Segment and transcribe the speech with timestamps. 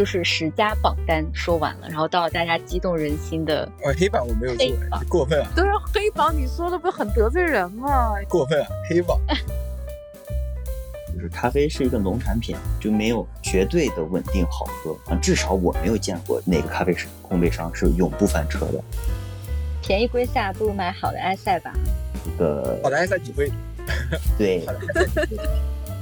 [0.00, 4.66] 就是十佳榜单说完了，然后到了大家激动人心的哦，黑榜我没有做，
[5.10, 8.14] 过分啊，对啊，黑榜你说的不很得罪人吗？
[8.26, 9.20] 过分啊，黑榜。
[11.12, 18.82] 就是咖啡是一个农产品，就没有绝对的稳定好喝啊，至少我没有见过哪个咖啡师烘焙商是永不翻车的。
[19.82, 21.74] 便宜归下，不如买好的埃塞吧。
[22.24, 23.52] 这个好的，埃塞几会？
[24.38, 24.80] 对好的？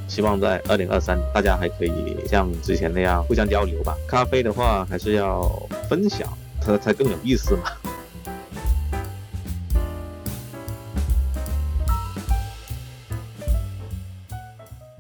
[0.09, 3.95] 希望在二零二三，大家还可以像之前那样互相交流吧。
[4.09, 5.49] 咖啡的话，还是要
[5.89, 6.27] 分享，
[6.61, 7.88] 它才更有意思嘛。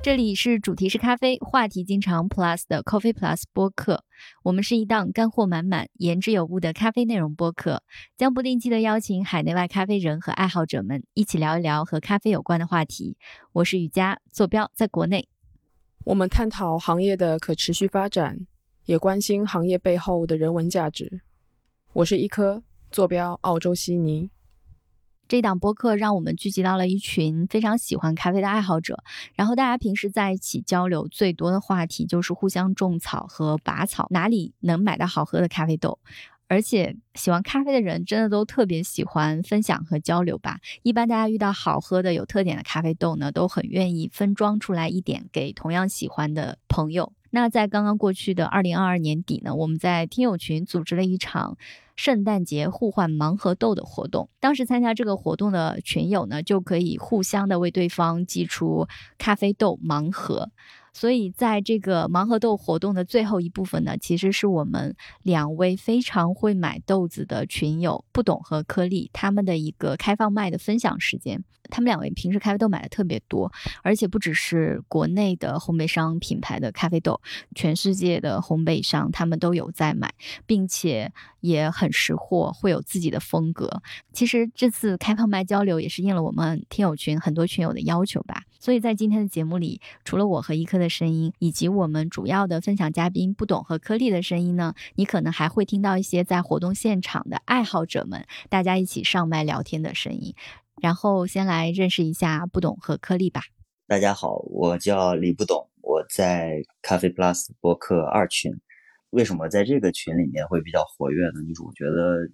[0.09, 4.05] 这里是主题是咖啡，话题经常 Plus 的 Coffee Plus 播客。
[4.43, 7.83] 我们是一档干货满满、言之有物的咖啡内容播客，
[8.17, 13.19] 将不定期的邀请海内外咖啡人和爱好者们一起聊一聊和咖啡有关的话题。
[13.53, 15.29] 我是雨佳，坐标在国内。
[16.07, 18.47] 我们探讨行业的可持续发展，
[18.87, 21.21] 也关心行业背后的人文价值。
[21.93, 24.31] 我是一颗，坐标澳洲悉尼。
[25.29, 29.05] 这档播客让我们聚集到了一群非常喜欢咖啡的爱好者，
[29.35, 35.99] 然后大家平时在一起交流最多的话题就是互相种草和拔草，哪里能买到好喝的咖啡豆。
[36.51, 40.61] 而且喜欢咖啡的人真的都特别喜欢分享和交流吧。
[40.83, 47.13] 一般大家遇到好喝的、有特点的咖啡豆呢，都很愿意分装出来一点给同样喜欢的朋友。
[47.31, 51.57] 那在刚刚过去的二零二二年底呢，我们在听友群组织了一场
[51.97, 54.29] 圣诞节互换盲盒豆的活动。
[54.41, 58.87] 当时参加这个活动的群友呢，就可以互相的为对方寄出
[59.19, 60.51] 咖啡豆盲盒。
[61.01, 71.45] 所以，在这个盲盒豆活动的最后一部分呢，其实是我们两位非常会买豆子的群友不懂和颗粒他们的一个开放麦的分享时间。
[71.71, 73.53] 他们两位平时咖啡豆买的特别多，
[73.83, 77.21] 而且不只是国内的烘焙商品牌的咖啡豆，
[77.55, 80.13] 全世界的烘焙商他们都有在买，
[80.47, 83.83] 并且也很识货，会有自己的风格。
[84.13, 88.43] 其实这次开放麦交流也是应了我们听友群很多群友的要求吧。
[88.61, 100.35] 所以在今天的节目里，除了我和一颗的声音，以及我们主要的分享嘉宾不懂和颗粒的声音呢，你可能还会听到一些在活动现场的爱好者们大家一起上麦聊天的声音。
[100.81, 103.43] 然后先来认识一下不懂和颗粒吧。
[103.87, 108.53] 大家好，我叫李不懂，我在咖啡 Plus 播客二群。
[109.11, 111.43] 为什么在这个群里面会比较活跃呢？
[111.49, 112.29] 就是我觉得，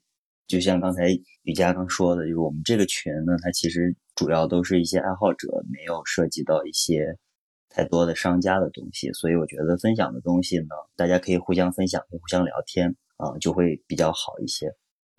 [0.46, 1.08] 就像刚才
[1.42, 7.16] 雨佳刚说的，就是我们这个群呢，它其实主要都是一些爱好者，没有涉及到一些
[7.68, 14.66] 太多的商家的东西，所以我觉得分享的东西呢，大家可以互相分享，互相聊天啊、就会比较好一些。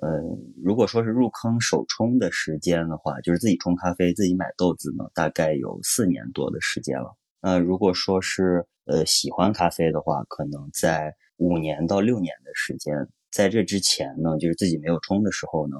[0.03, 7.15] 嗯，如果说是入坑手冲的时间的话，就是自己冲咖啡、自己买豆子呢，大概有四年多的时间了。
[7.41, 12.93] 那如果说是呃喜欢咖啡的话，可能在五年到六年的时间。
[13.31, 15.75] 在这之前呢，就是自己没有冲的时候呢，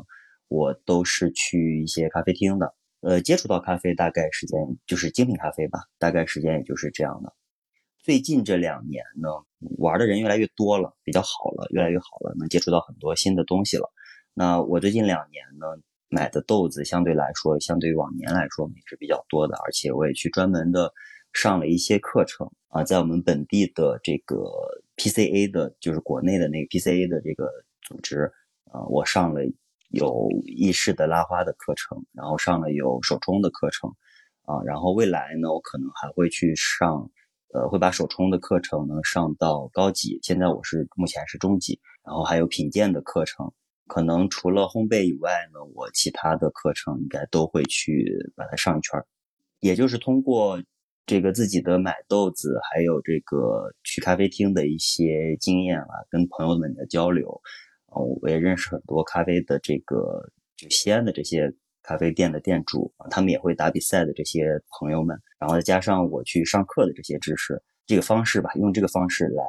[0.48, 2.74] 我都是去一些咖啡厅的。
[3.02, 7.34] 呃，接触到咖啡大概时间就是精品咖啡吧，大概时间也就是这样的。
[8.00, 9.30] 最近这两年呢，
[9.78, 13.92] 玩的人越来越多了，比较好了，越来越好了，能接触到很多新的东西了。
[14.34, 15.68] 那我最近两年呢，
[16.10, 20.92] 买的豆子相对来说，相对于往年来说也是比较多的，而且我也去专门的
[21.32, 24.36] 上了一些课程啊，在我们本地的这个
[24.98, 27.50] PCA 的，就是国内的那个 PCA 的这个
[27.82, 28.32] 组织
[28.72, 29.42] 啊，我上了
[29.90, 33.90] 有意式的拉花的课程，然后上了有手冲的课程
[34.44, 37.10] 啊，然后未来呢，我可能还会去上，
[37.54, 43.52] 呃，会把手冲的课程呢上到高级，现在我是目前是中级，然后还有品鉴的课程。
[43.88, 49.06] 可能除了烘焙以外呢，我其他的课程应该都会去把它上一圈儿。
[49.60, 50.60] 也就是通过
[51.06, 57.30] 这个自己的买豆子，还有这个去咖啡厅的一些经验啊，跟朋友们的交流，
[57.88, 69.44] 啊，我也认识很多咖啡的这个就西安的这些咖啡店的店主啊，他们也会打比赛的这些朋友们，然后再加上我去上课的这些知识，这个方式吧，用这个方式来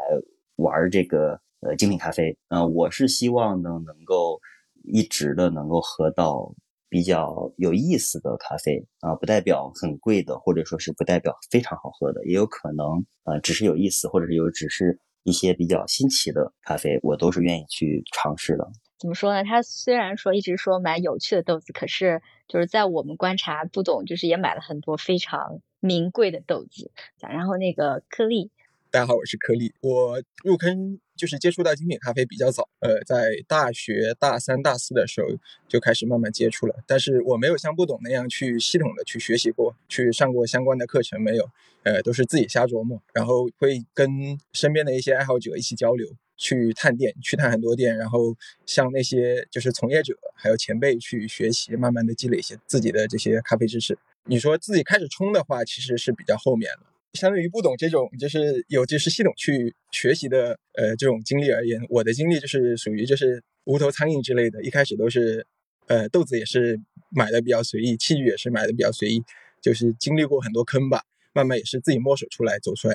[0.56, 1.41] 玩这个。
[1.61, 4.39] 呃，精品咖啡，啊，我是希望呢，能够
[4.84, 6.54] 一直的能够喝到
[6.88, 12.86] 比较有意思的咖啡啊、不代表很贵的，或者说是不代表非常好喝的，也有可能
[13.24, 18.68] 呃只是有意思，或者是有只是一些比较新奇的咖啡，我都是愿意去尝试的。
[18.98, 19.44] 怎么说呢？
[19.44, 26.92] 他虽然说一直说买有趣的豆子，可是就是在我们观察不懂，就是也买了很多非常名贵的豆子。
[27.21, 28.50] 然后那个颗粒，
[28.97, 29.75] 大家好，我是颗粒。
[29.83, 35.28] 我入坑就是接触到精品咖啡比较早，呃，在大学大三、大四的时候
[35.69, 36.75] 就开始慢慢接触了。
[36.87, 41.47] 但是我没有像不懂那样去系统的去学习过，去上过相关的课程，没有，
[41.83, 42.98] 呃，都是自己瞎琢磨。
[43.13, 44.09] 然后会跟
[44.54, 46.09] 身边的一些爱好者一起交流，
[46.39, 48.34] 去探店，去探很多店，然后
[48.65, 53.99] 向那些就是从业者还有前辈去学习，慢慢的积累一些自己的这些咖啡知识。
[54.25, 56.95] 你说自己开始冲的话，其实是比较后面了。
[57.16, 65.45] 相对于不懂这种就是有就是系统去学习的呃这种经历而言，我的经历就是属于就是无头苍蝇之类的，一开始都是
[65.89, 66.80] 呃豆子也是
[67.10, 69.21] 买的比较随意，器具也是买的比较随意，
[69.60, 71.03] 就是经历过很多坑吧，
[71.33, 72.95] 慢慢也是自己摸索出来走出来。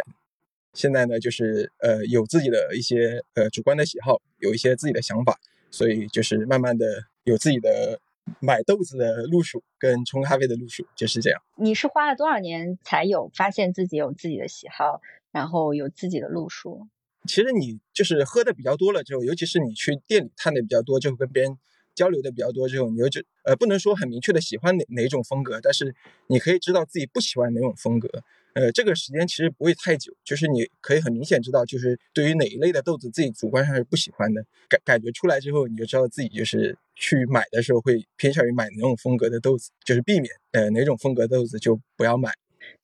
[0.73, 5.37] 现在呢，就是呃有自己的一些呃主观的喜好，有一些自己的想法，
[5.69, 6.85] 所以就是慢慢的
[7.25, 7.99] 有自己的。
[8.39, 11.41] 买豆子的路数跟冲咖啡的路数就是这样。
[11.57, 15.01] 你是花了多少年才有发现自己有自己的喜好，
[15.31, 16.87] 然后有自己的路数？
[17.27, 21.57] 其实你就是喝的比较多了之后，尤其是你去店里探的比较多，就跟别人
[21.93, 25.93] 交流的比较多之后，你就呃不能说很明确的喜欢哪哪一种风格，但是
[26.27, 28.09] 你可以知道自己不喜欢哪种风格。
[28.53, 42.31] 呃，这个时间其实不会太久，就是你可以很明显知道，就是对于哪一类的豆子，自己主观上是不喜欢的，感感觉出来之后，你就知道自己就是去买的时候会偏向于买哪种风格的豆子，就是避免呃哪种风格豆子就不要买。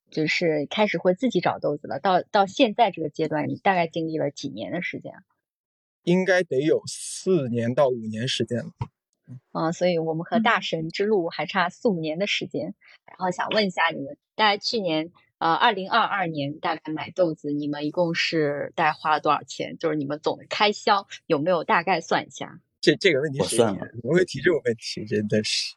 [0.09, 1.99] 就是开始会自己找豆子了。
[1.99, 5.11] 到到现在这个阶段，你大概经历了几年的时间？
[6.03, 8.71] 应该得有四年到五年时间了。
[9.51, 12.73] 啊，所以我们和大神之路还差四五年的时间。
[13.05, 15.11] 然后想问一下你们，大概去年。
[15.39, 19.77] 呃，二零二二年大概买豆子，你们一共是大概花了多少钱？
[19.77, 22.59] 就是你们总的开销有没有大概算一下？
[22.81, 25.05] 这这个问题我算了，怎么会提这种问题？
[25.05, 25.75] 真的是。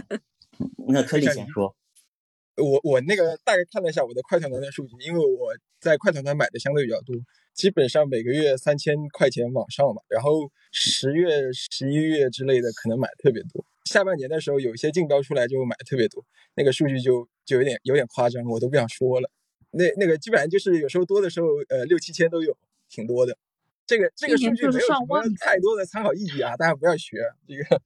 [0.88, 1.74] 那颗粒先说。
[2.56, 7.16] 我我那个大概看了一下我的快团团的数据，因为我在快团团买的相对比较多，
[7.52, 10.02] 基本上每个月三千块钱往上吧。
[10.08, 13.64] 然后十月、十一月之类的可能买特别多。
[13.84, 19.30] 下半年的时候有一些竞标出来就买的特别多，那个数据就就有点有点夸张，我都不想说了。
[19.70, 22.56] 那那个基本上就是有时候多的时候，呃六七千都有，
[22.88, 23.36] 挺多的。
[23.86, 27.82] 这个这个数据没有什么太多的参考意义啊，大家不要学这个。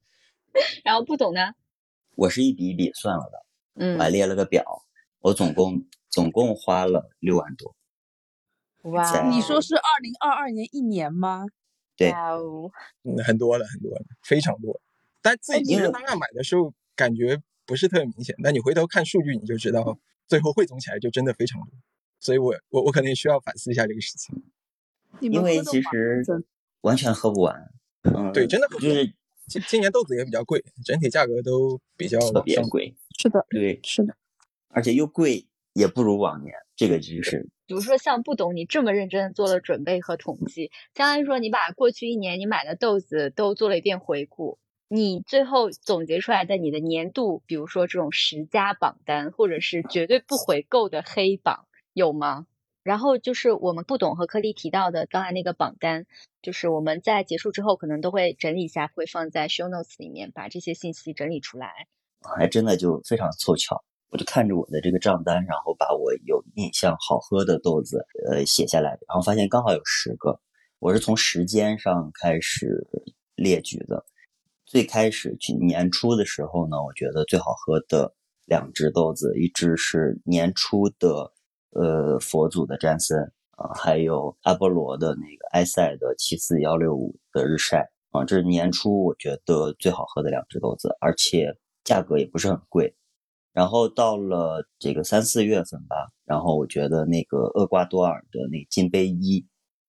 [0.83, 1.53] 然后不懂呢？
[2.15, 3.45] 我是一笔一笔算了的。
[3.75, 4.63] 嗯，我还列了个表，
[5.19, 7.75] 我总共总共花了六万多。
[8.91, 11.45] 哇，你说是二零二二年一年吗？
[11.97, 12.11] 对，
[13.03, 14.79] 嗯，很多了，很多了，非常多。
[15.21, 21.71] 但自己其实当下买的时候感觉不是特别明显，但你回头看数据你就知道，最后汇总起来就真的非常多。
[22.19, 24.43] 所以我我我可能也需要反思一下这个事情。
[25.21, 26.23] 因为其实
[26.81, 27.71] 完全喝不完。
[28.03, 29.05] 嗯，对，真的就是
[29.47, 32.95] 今今年豆子也比较贵，整体价格都比较特别贵。
[33.17, 34.15] 是的，对，是的，
[34.69, 36.53] 而且又贵，也不如往年。
[36.75, 44.59] 这个就是，比如说像不懂，你这么认真做了准备和统计，相当于说你把过去一年你买的豆子都做了一遍回顾，
[44.91, 52.47] 你最后总结出来的你的年度，比如说这种十佳榜单，或者是绝对不回购的黑榜，有吗？
[52.81, 56.07] 然后就是我们不懂和颗粒提到的刚才那个榜单，
[56.41, 61.87] 就是我们在结束之后可能都会整理一下，会放在 show notes 里面，把这些信息整理出来。
[62.35, 70.39] 还真的就非常凑巧，我就看着我的这个账单，然后把我有印象好喝的豆子，呃，写下来，然后发现刚好有十个。
[70.79, 72.87] 我是从时间上开始
[73.35, 74.03] 列举的。
[74.69, 78.13] 最开始去年初的时候呢，我觉得最好喝的
[78.45, 81.33] 两只豆子，一只是年初的，
[81.71, 83.19] 呃，佛祖的詹森
[83.57, 91.57] 啊，还有阿波罗的那个埃塞的七四幺六五的日晒啊，这是年初我觉得最好喝的两只豆子，而且。
[91.85, 92.93] 价格也不是很贵，
[93.51, 99.43] 然后到了这个三四月份吧，然后我觉得那个厄瓜多尔的那金杯一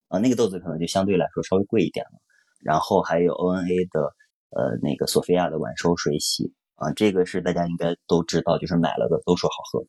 [0.07, 2.19] 啊，那个豆子可能就相对来说稍微贵一点了。
[2.63, 4.15] 然后还有 O N A 的
[4.51, 9.85] 呃那个索菲亚的晚收水洗啊，这个是大家应该都知道，就是买了的都说好喝。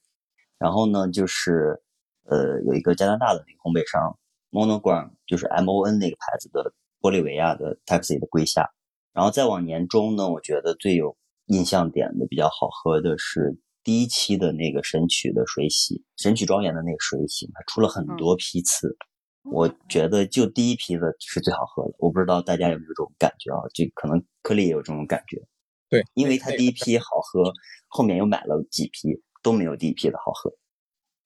[0.59, 1.83] 然后呢，就是
[2.25, 4.19] 呃有一个加拿大的那个烘焙商
[4.51, 8.71] Monogram，就是 M O N 那个牌子的玻利维亚的 Taxi 的龟夏。
[9.13, 11.17] 然后再往年中呢，我觉得最有
[11.47, 18.97] 印象点的比较好喝的是第一期的那个神曲的水洗，神曲庄园的那个水洗，它出了很多批次，
[19.45, 21.95] 我觉得就第一批的是最好喝的。
[21.99, 23.61] 我不知道大家有没有这种感觉啊？
[23.75, 25.41] 就可能颗粒也有这种感觉。
[25.89, 27.53] 对，因为它第一批好喝，
[27.89, 30.53] 后面又买了几批都没有第一批的好喝。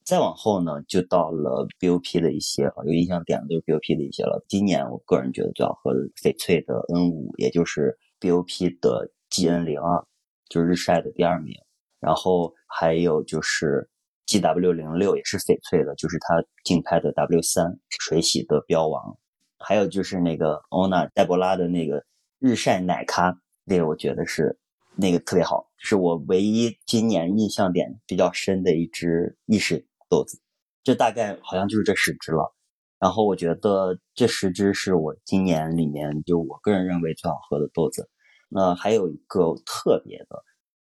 [0.04, 4.44] 再往后呢，就到了 BOP 的一些有印象点的都是 BOP 的一些了。
[4.48, 10.06] 今年我个人觉得最好喝的翡翠的 N 五，也就是 BOP 的 GN 零二。
[10.48, 11.56] 就是日晒的第二名，
[11.98, 13.90] 然后还有就是
[14.26, 19.16] GW 零六也是翡翠的，就是它竞拍的 W 三水洗的标王，
[19.58, 22.04] 还有就是那个欧娜黛博拉的那个
[22.38, 24.58] 日晒奶咖，那个我觉得是
[24.96, 30.40] 那个特别好，是我唯一今年印象点比较深的一只意式豆子。
[30.82, 32.54] 这大概好像就是这十只了。
[32.98, 38.08] 然后我觉得这十只是我今年里面就我个人认为最好喝的豆子。
[38.48, 40.42] 那还有一个特别的，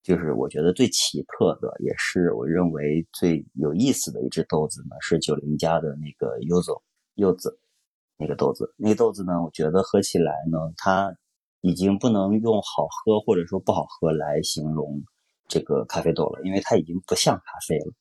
[0.07, 6.71] 就是我觉得最奇特的，也是我认为最有意思的一只豆子呢，是九零家的那个柚子
[7.15, 7.59] 柚子
[8.17, 8.73] 那个豆子。
[8.77, 11.13] 那个豆子呢，我觉得喝起来呢，它
[11.61, 15.03] 已经不能用好喝或者说不好喝来形容
[15.49, 17.93] 这个咖啡豆了，因为它已经不像咖啡了。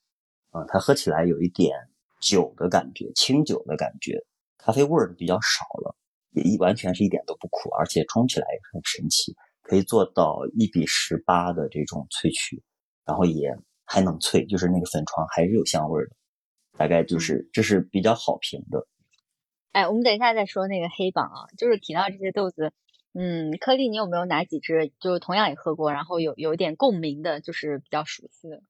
[0.51, 1.75] 啊，它喝起来有一点。
[2.21, 4.25] 酒的感觉，清酒的感觉，
[4.57, 5.95] 咖啡味儿比较少了，
[6.31, 9.35] 也一完全是一点都不苦，而且冲起来也很神奇，
[9.67, 12.62] 可以做到一比十八的这种萃取，
[13.03, 13.50] 然后也
[13.84, 16.12] 还能萃，就是那个粉床还是有香味的，
[16.77, 18.88] 大概就是这是比较好评的。
[19.72, 22.74] 哎，我们等一下再说那个黑榜啊，就是提到这些豆子，
[23.13, 28.62] 嗯，颗粒你有没有哪几只，就是同样也喝过，然后有有一点共鸣的，就是比较熟悉的？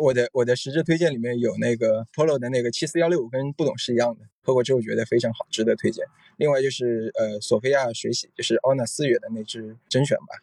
[0.00, 6.04] 我的我的十支推荐里面有那个 Polo 的那个七四幺六五，跟不懂是一样的，喝过之后觉得非常好，值得推荐。
[6.38, 10.40] 另外就是呃索菲亚水洗，就是 Ona 四月的那支甄选吧，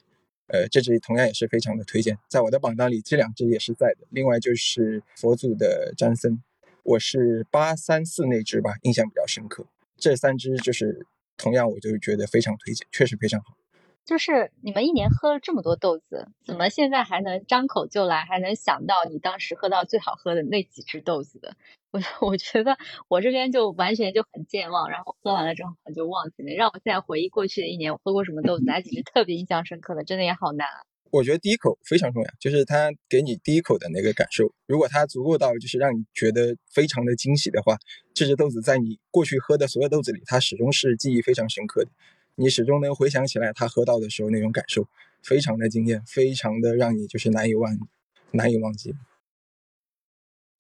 [0.48, 4.06] 呃这支同样也是非常的推荐，在我的榜单里这两支也是在的。
[4.12, 6.42] 另外就是佛祖的詹森，
[6.84, 9.66] 我是八三四那支吧，印象比较深刻。
[9.98, 13.58] 这三支就是同样我就觉得非常推荐，确实非常好。
[14.08, 21.54] 就是你们一年喝了这么多豆子，怎么现在还能张口就来，还能想到你当时喝到最好喝的那几只豆子的？
[21.92, 22.78] 我 我觉得
[23.10, 26.54] 我这边就完全就很健忘，然后喝完了之后就忘记了。
[26.56, 30.66] 让我现在回忆过去的一年，我喝过什么豆子，哪几只特别印象深刻的，真的也好难。
[31.12, 37.76] 我觉得第一口非常重要，就是它给你第一口的那个感受，如果它足够到就是让你觉得非常的惊喜的话，
[38.14, 41.92] 这只豆子在你过去喝的所有豆子里，它始终是记忆非常深刻的。
[42.40, 44.88] 你始终能回想起来他喝到的时候那种感受，
[45.24, 47.76] 非常的惊艳，非常的让你就是难以忘
[48.30, 48.94] 难以忘记。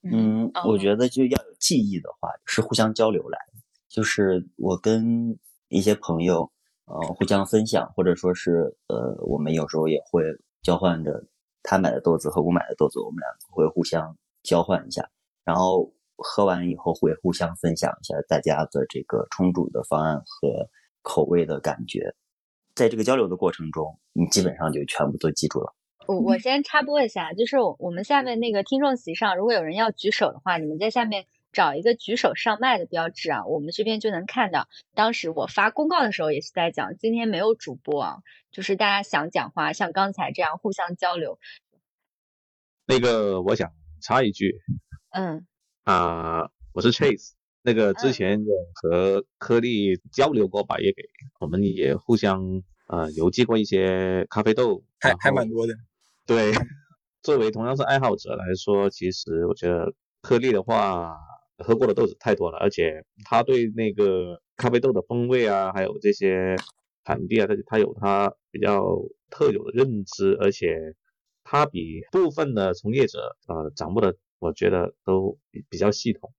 [0.02, 3.60] 嗯，我觉得就要有记忆的话，是互相交流来的。
[3.88, 6.52] 就是我跟一些朋友，
[6.86, 10.24] 呃，互相分享，或者说是呃，我们有时候也会
[10.64, 11.24] 交换着
[11.62, 15.08] 他买的豆子和我买的豆子，我们两个会互相交换一下，
[15.44, 20.68] 然后喝完以后会互相分享一下大家的这个冲煮的方案和。
[21.08, 22.14] 口味的感觉，
[22.76, 25.74] 在这个交流的过程中，你基本上就全部都记住了。
[26.06, 34.68] 我我先插播一下，就是我们下面那个听众席上，如果有人要举手的话，你们在下面找一个举手上麦的标志啊，我们这边就能看到。
[34.94, 38.18] 当时我发公告的时候也是在讲，今天没有主播啊，
[38.52, 41.40] 就是大家想讲话，像刚才这样互相交流。
[42.86, 43.72] 那个我想
[44.02, 44.60] 插一句，
[45.12, 45.48] 嗯，
[45.84, 47.37] 啊，我是 Chase。
[47.68, 51.04] 那个之前有和颗粒交流过吧，也给
[51.42, 55.74] 我们也互相呃邮寄过一些咖啡豆，还还蛮多的。
[56.26, 56.54] 对，
[57.22, 61.18] 作为同样是爱好者来说，其实我觉得颗粒的话，
[61.58, 66.56] 喝过的豆子太多了，而且他对那个咖啡豆的风味啊，还有这些
[67.04, 68.98] 产地啊，他他有他比较
[69.30, 70.96] 特有的认知，而且
[71.44, 76.32] 他比部分的从业者呃掌握的，我觉得都比比较系统。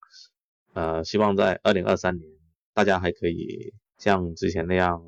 [0.75, 2.31] 呃，希望在二零二三年，
[2.73, 5.03] 大家还可以像之前那样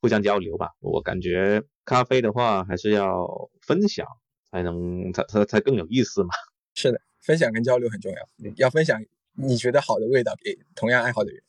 [0.00, 0.70] 互相交流吧。
[0.80, 4.06] 我感觉咖啡的话，还是要分享
[4.50, 6.30] 才能，才才才更有意思嘛。
[6.74, 8.52] 是的，分享跟交流很重要。
[8.56, 9.00] 要分享
[9.34, 11.42] 你觉得好的味道给同样爱好的人。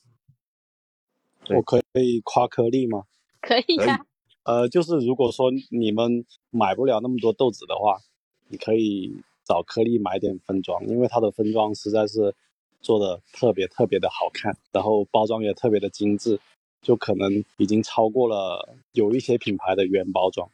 [1.55, 3.05] 我可以夸颗粒吗？
[3.41, 4.05] 可以呀。
[4.43, 7.97] 呃，就是如果说你们买不了那么多豆子的话，
[8.49, 12.35] 你可以找颗粒买点分装，因为它的分装实在是。
[12.83, 16.39] 做的特别特别的好看，然后包装也特别的精致，
[16.81, 20.47] 就可能已经超过了有一些品牌的原包装。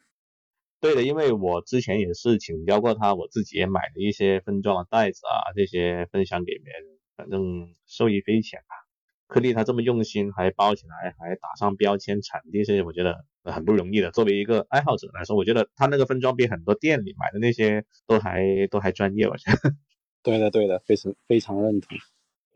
[0.80, 6.82] 对的，因为我之前也是请教过他，我自己也买了一些分装的袋子啊，这些分享给别人，
[7.16, 8.88] 反正受益匪浅吧。
[9.26, 14.10] 颗粒他这么用心，还包起来，还打上标签、产地这些，我觉得很不容易的。
[14.10, 19.74] 作为一个爱好者来说，我觉得他那个分装比很多店里买的那些都还都还专业，我觉得。
[20.22, 21.96] 对的，对的，非常非常认同。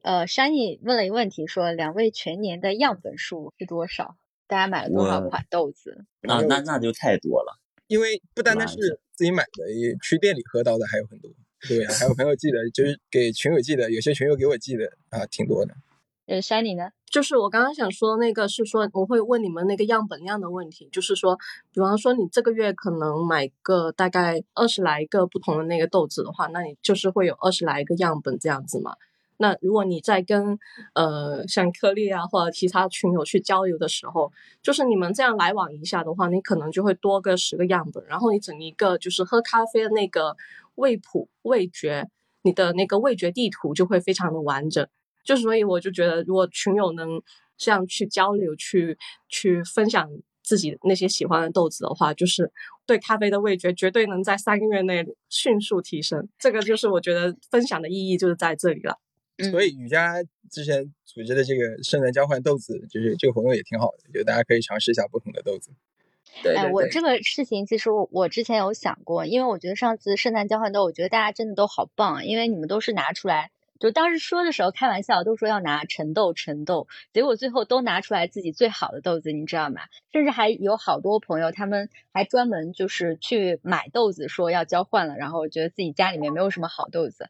[0.04, 4.16] 呃，山艺问了一个问题，说两位全年的样本数是多少？
[4.46, 6.04] 大家买了多少款豆子？
[6.20, 8.76] 那那那就太多了，因为不单单是
[9.14, 11.30] 自己买的，也去店里喝到的还有很多。
[11.66, 15.72] 对，还有朋友寄的，就是给群友寄的，有些群友给我寄的啊，挺多的。
[16.26, 16.90] 呃，Shiny 呢？
[17.06, 21.38] 就是我刚刚想说那个是说我会问你们那个样本量的问题，就是说，
[21.72, 28.94] 比方说你这个月可能买个大概二十来个不同的那个豆子的话，那你就是会有二十来个样本这样子嘛。
[29.36, 30.58] 那如果你在跟
[30.94, 40.36] 呃像颗粒啊或者其他群友去交流的时候，就是你们这样来往一下的话，你可能就会多个十个样本，然后你整一个就是喝咖啡的那个
[40.76, 42.08] 味谱味觉，
[42.42, 44.86] 你的那个味觉地图就会非常的完整。
[45.24, 47.20] 就所以我就觉得，如果群友能
[47.56, 48.96] 这样去交流、去
[49.28, 50.08] 去分享
[50.42, 52.52] 自己那些喜欢的豆子的话，就是
[52.84, 56.28] 对咖啡的味觉绝对能在三个月内迅速提升。
[56.38, 58.98] 这个就是我觉得分享的意义就是在这里了。
[59.50, 65.70] 所以雨佳之前组织的这个圣诞交换豆子，就是这个活动也挺好的，就大家可以尝试一下不同的豆子。
[66.42, 73.50] 对哎，我这个事情其实我我之前有想过，因为我觉得上次圣诞交换豆，我觉得大家真的都好棒，因为你们都是拿出来。
[73.80, 79.82] 就当时说的时候开玩笑，都说要拿陈豆陈豆，结果最后都拿出来自己最好的豆子，你知道吗？
[80.12, 87.28] 甚至还有好多朋友，他们还专门就是去买豆子，说要交换了，然后觉得自己家里面没有什么好豆子。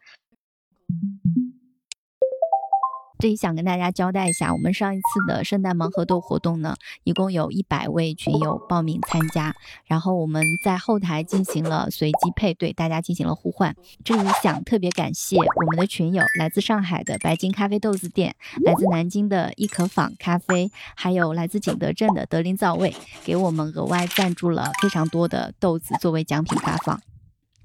[3.25, 9.55] 这里想跟大家交代一下，我们上一次的圣诞盲盒豆活动呢，一共有一百位群友报名参加，
[9.87, 13.75] 然后我们在后台进行了随机配对，大家进行了互换。
[14.05, 27.01] 这里想特别感谢我们的群友，来自上海的白金咖啡豆子店，来自南京的易可坊咖啡，还有来自景德镇的德林造味，给我们额外赞助了非常多的豆子作为奖品发放，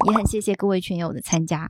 [0.08, 1.68] 也很谢谢各位群友的参加。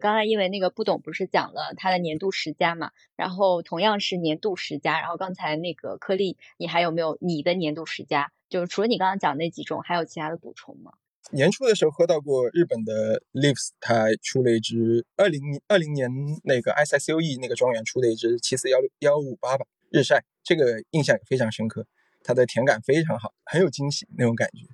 [0.00, 8.30] 刚才因为那个不懂不是讲了他的年度十佳嘛，然后同样是年度十佳，然后刚才那个颗粒，你还有没有你的年度十佳？
[8.48, 10.92] 就是除了你刚刚讲那几种，还有其他的补充吗？
[11.32, 16.08] 年初的时候喝到过日本的 Leaves，它出了一支二零二零年
[16.44, 21.84] 那个 S S U E 那个庄园出的一支七四幺六幺五八吧日晒，这个印象也非常深刻，
[22.22, 24.66] 它的甜感非常好，很有惊喜那种感觉。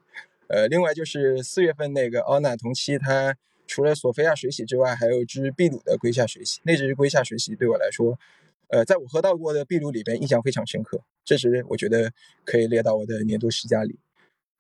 [0.48, 3.36] 呃，另外就是四月份那个 O N A 同期它。
[3.72, 6.60] 除了索菲亚水洗之外，还有支秘鲁的龟下水洗。
[6.64, 8.18] 那支龟下水洗对我来说，
[8.68, 11.00] 呃，在我喝到过的秘鲁里边印象非常深刻。
[11.24, 12.12] 这支我觉得
[12.44, 13.98] 可以列到我的年度十佳里。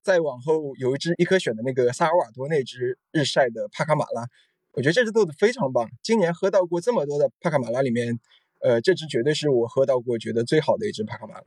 [0.00, 4.26] 再往后有一支一颗选的那个萨尔瓦多那支日晒的帕卡马拉，
[4.72, 5.90] 我觉得这支豆子非常棒。
[6.02, 8.18] 今年喝到过这么多的帕卡马拉里面，
[8.62, 11.44] 呃，这支绝对是我喝到过觉得最好的一支帕卡马拉。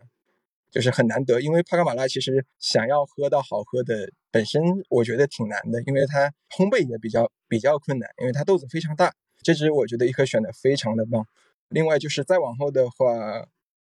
[0.72, 9.14] 就是很难得，因为帕卡马拉其实想要喝到好喝的，本身我觉得挺难的，因为它烘焙也比较比较困难，因为它豆子非常大。
[9.42, 11.28] 这只我觉得一颗选的非常的棒。
[11.70, 13.48] 另外就是再往后的话，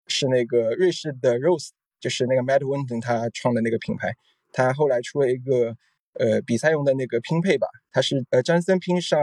[0.06, 4.14] 是那个瑞士的 Rose，就是那个 Matt Winton 他创的那个品牌，
[4.52, 5.76] 他后来出了一个
[6.14, 9.20] 呃比赛用的那个拼配吧，它是呃詹森拼上。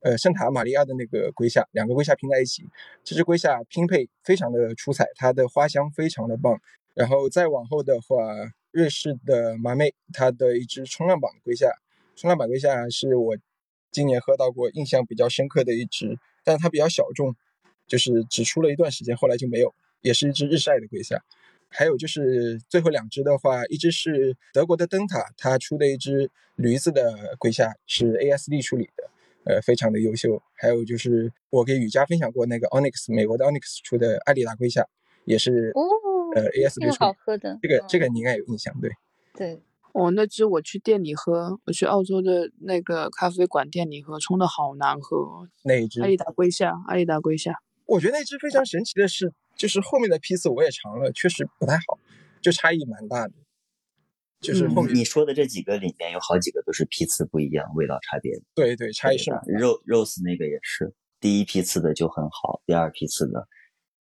[0.00, 2.62] 呃，圣塔玛利亚的那个龟下，两个龟下拼在一起，
[3.02, 6.56] 这只龟下拼配非常的出彩，它的花香非常的棒。
[6.94, 8.14] 然后再往后的话，
[8.70, 11.72] 瑞士的马妹，它的一只冲浪板龟下，
[12.18, 13.36] 冲浪板龟下是我
[13.92, 17.36] 今年喝到过印象比较深刻的一只，但是它比较小众，
[17.86, 21.22] 就是只出了一段时间，后来就没有，也是一只日晒的龟下。
[21.68, 29.08] 还有就是最后两只的话，一只是德国的灯塔，它出的一只驴子的龟下，是 ASD 处理的。
[29.44, 30.42] 呃，非常的优秀。
[30.54, 34.84] 还有就是我给雨佳分享过那个 Onyx 美国的 Onyx 出的艾丽达龟下，
[35.24, 35.86] 也是哦，
[36.34, 37.56] 呃 ASD 好喝的。
[37.62, 38.90] 这个这个你应该有印象，对。
[39.36, 39.62] 对。
[39.98, 45.48] 哦，那只我去店里喝，我去澳洲的那个咖啡馆店里喝，冲的好难喝。
[45.64, 46.00] 那一只？
[46.00, 47.60] 阿里达龟下，阿里达龟下。
[47.84, 51.98] 我觉得那只非常神奇的是，就是后面的批次我也尝了，确实不太好，
[52.40, 53.32] 就差异蛮大的。
[54.40, 58.40] 就是后面你说的这几个里面有好几个都是批次不一样，味道差别。
[58.54, 59.42] 对对，差异是大。
[59.48, 63.48] 肉 rose 那个也是，第一批次的就很好，第二批次的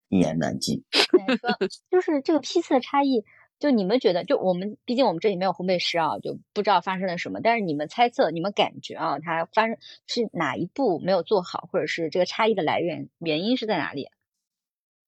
[0.08, 0.82] 一言难尽。
[1.90, 3.22] 就是这个批次的差异，
[3.62, 7.38] 就你们觉得，就我们毕竟我们这里没有烘焙师啊，就不知道发生了什么。
[7.40, 9.76] 但是你们猜测，你们感觉啊，它发生
[10.08, 14.08] 是哪一步没有做好，或者是这个差异的来源原因是在哪里？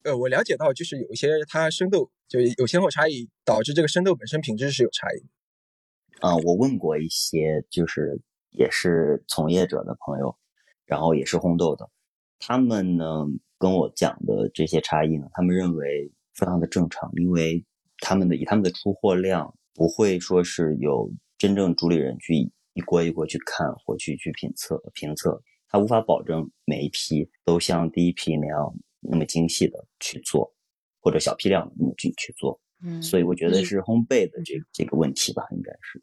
[0.05, 5.27] 呃，我了解到就是有一些它生豆就有先后差异，导致这个生豆本身品质是有差异。
[6.21, 10.38] 啊，我问过一些就是也是从业者的朋友，
[10.87, 11.90] 然后也是烘豆的，
[12.38, 13.27] 他们呢
[13.59, 17.64] 跟我讲的这些差异呢，他们认为非常的正常，因为
[17.99, 22.35] 他们的以他们的出货量不会说是有真正主理人去
[22.73, 28.75] 一锅一锅去看或去去评测评测，他无法保证每一批都像第一批那样。
[29.07, 30.51] 那么精细的去做，
[30.99, 36.03] 或者小批量的那么去去做，嗯，所以我觉得是烘焙的这这个问题吧，应该是。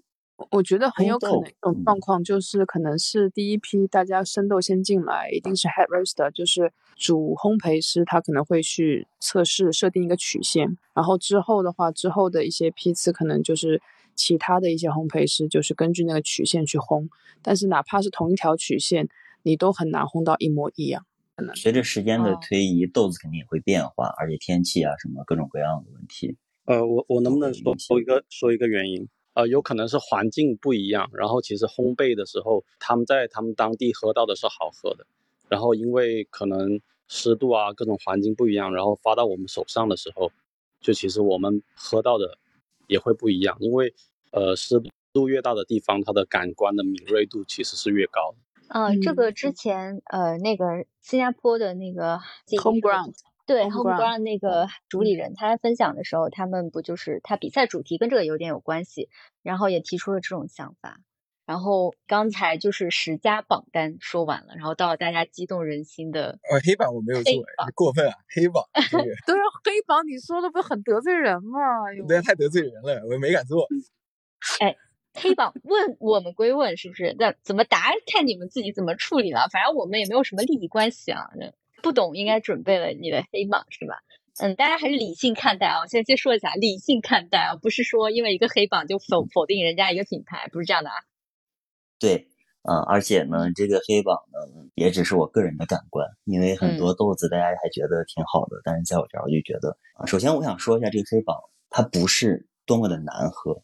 [0.49, 13.81] 我觉得很有可能一种状况就是，可能是第一批大家生豆先进来，一定是 head roaster，就是主烘焙师，他可能会去测试设定一个曲线，然后之后的话，之后的一些批次可能就是
[14.15, 17.07] 其他的一些烘焙师，就是根据那个曲线去烘，
[17.41, 19.07] 但是哪怕是同一条曲线，
[19.43, 21.05] 你都很难烘到一模一样。
[21.55, 26.37] 随着时间的哦推移，豆子肯定也会变化，而且天气啊什么各种各样的问题。
[26.65, 29.07] 呃，我我能不能说说一个说一个原因？
[29.33, 35.05] 呃，有可能是环境不一样，然后其实烘焙的时候，他们在他们当地喝到的是好喝的，
[35.47, 40.31] 然后因为可能湿度啊各种环境不一样，然后发到我们手上的时候，
[40.81, 42.37] 就其实我们喝到的
[42.87, 43.93] 也会不一样，因为
[44.31, 44.81] 呃湿
[45.13, 48.37] 度越大的地方，它的感官的敏锐度其实是越高的。
[48.69, 53.13] 呃，这嗯个之前呃那个新加坡的那个 Homeground
[53.51, 59.09] 对 Homeground Homeground 那个主理人，他分享的时候，他们不就是他比赛主题跟这个有点有关系，
[59.43, 61.01] 然后也提出了这种想法。
[61.45, 68.15] 然后刚才就是十佳榜单说完了，然后到了大家激动人心的呃，黑榜我没有做黑，榜过分啊！
[68.33, 71.59] 黑榜这个对啊，黑榜你说的不很得罪人吗？
[72.07, 73.67] 对啊，太得罪人了，我没敢做。
[74.61, 74.77] 哎
[75.13, 77.13] 黑榜问我们归问，是不是？
[77.19, 79.49] 那怎么答看你们自己怎么处理了。
[79.51, 81.29] 反正我们也没有什么利益关系啊。
[81.81, 83.95] 这不懂应该准备了你的黑榜是吧？
[84.39, 85.81] 嗯，大家还是理性看待啊。
[85.81, 90.95] 我现在先说一下，理性看待啊，不是说因为一个黑榜就否否定人家一个品牌，不是这样的啊。
[91.99, 92.27] 对，
[92.63, 101.35] 嗯、而且呢，这个黑榜呢，也只是我个人的感官，因为很多豆子大家还觉得挺好的，但是在我这儿我就觉得，啊，首先我想说一下这个黑榜，
[101.69, 103.61] 它不是多么的难喝，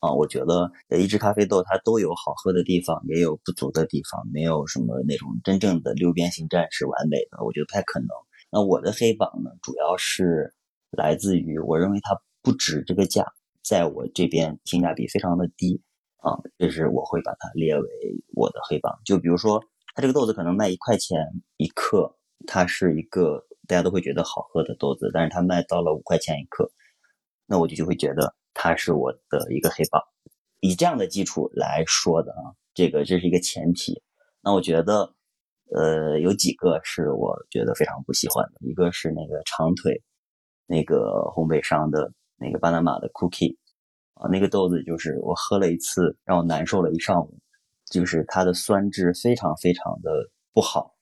[0.00, 8.08] 啊，我觉得呃一只咖啡豆它都有好喝的地方，也有不足的地方，没有什么那种真正的六边形战士完美的，我觉得不太可能。
[8.50, 10.54] 那我的黑榜呢，主要是
[10.90, 13.24] 来自于我认为它不值这个价，
[13.62, 15.80] 在我这边性价比非常的低
[16.16, 17.88] 啊，这是我会把它列为
[18.34, 18.98] 我的黑榜。
[19.04, 19.62] 就比如说，
[19.94, 21.20] 它这个豆子可能卖一块钱
[21.58, 26.72] 一克，它是一个大家都会觉得好喝的豆子，但是它卖到了五块钱一克，
[27.46, 30.02] 那我就就会觉得它是我的一个黑榜。
[30.60, 34.02] 以这样的基础来说的啊，这个这是一个前提。
[34.42, 35.14] 那我觉得，
[35.74, 40.02] 呃，有几个是我觉得非常不喜欢的，一个是那个长腿，
[40.66, 40.96] 那个
[41.34, 43.56] 烘焙商的那个巴拿马的 Cookie，
[44.14, 47.38] 啊，那个豆子就是我喝了一次，让我难受了一上午，
[47.90, 50.10] 就是它的酸质非常非常的
[50.52, 50.94] 不好，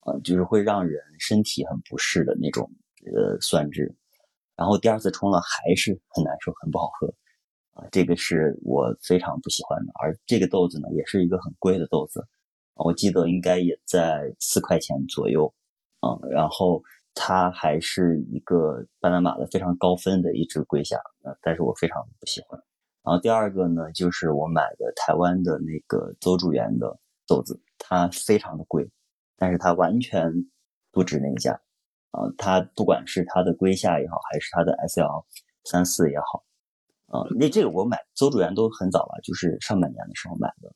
[0.00, 2.68] 啊，就是会让人身体很不适的那种
[3.06, 3.94] 呃酸质，
[4.60, 7.08] 然后第二次冲了还是很难受，很不好喝。
[7.72, 12.26] 啊，这个是我非常不喜欢的，而这个豆子呢，也是一个很贵的豆子，
[12.74, 15.54] 我记得应该也在四块钱左右，
[16.00, 16.82] 啊，然后
[17.14, 22.60] 它还是一个巴拿马的非常高分的一只龟下，啊，但是我非常不喜欢。
[23.02, 28.90] 然后第二个呢，就是我买的台湾的那个邹祝元的豆子，它非常的贵，
[29.36, 30.30] 但是它完全
[30.90, 31.58] 不值那个价，
[32.10, 35.24] 啊，它不管是它的龟下也好，还是它的 S L
[35.64, 36.44] 三四也好。
[37.06, 40.72] 啊，那这个我买邹主元都很早了，就是上半年的时候买的，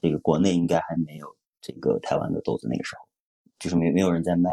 [0.00, 1.26] 这个国内应该还没有
[1.60, 3.02] 这个台湾的豆子，那个时候
[3.58, 4.50] 就是没没有人在卖。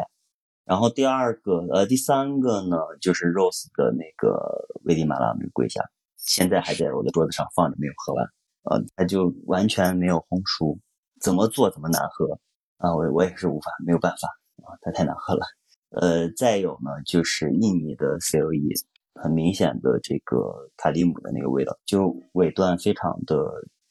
[0.64, 5.82] 然后第二个，呃，第三个呢，就是 Rose 的那个危地马拉那个龟虾，
[6.16, 8.24] 现在还在我的桌子上放着，没有喝完。
[8.64, 10.78] 呃，它就完全没有烘熟，
[11.22, 12.38] 怎么做怎么难喝
[12.76, 12.94] 啊！
[12.94, 14.28] 我我也是无法，没有办法
[14.64, 15.46] 啊，它太难喝了。
[15.90, 18.84] 呃，再有呢，就是印尼的 COE。
[19.20, 23.36] 很明显的这个卡利姆的那个味道，就尾段非常的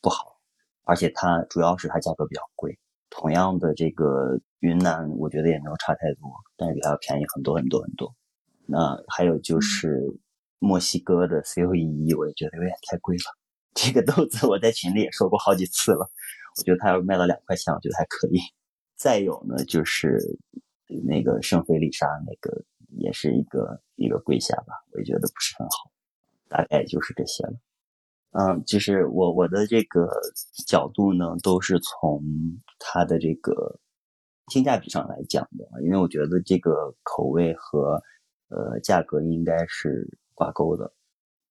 [0.02, 0.40] 不好，
[0.86, 2.80] 而且它主要是它价格比较贵。
[3.10, 8.16] 同样的这个云南，我觉得也没有差太多，但是比它要便宜很多很多很多。
[8.66, 10.00] 那还有就是
[10.60, 13.24] 墨西哥的 COE 一，我也觉得有点太贵了。
[13.74, 16.10] 这个豆子我在群里也说过好几次了，
[16.58, 18.40] 我觉得它要卖到两块钱，我觉得还可以。
[18.96, 20.38] 再有呢，就是
[21.06, 22.64] 那个圣菲丽莎那个。
[23.00, 25.92] 也是一个一个跪下吧，我也觉得不是很好，
[26.48, 27.54] 大概就是这些了。
[28.32, 30.10] 嗯，就是我我的这个
[30.66, 32.24] 角度呢，都是从
[32.80, 33.78] 它的这个
[34.48, 38.02] 性价比上来讲的，因为我觉得这个口味和
[38.48, 40.90] 呃价格应该是挂钩的。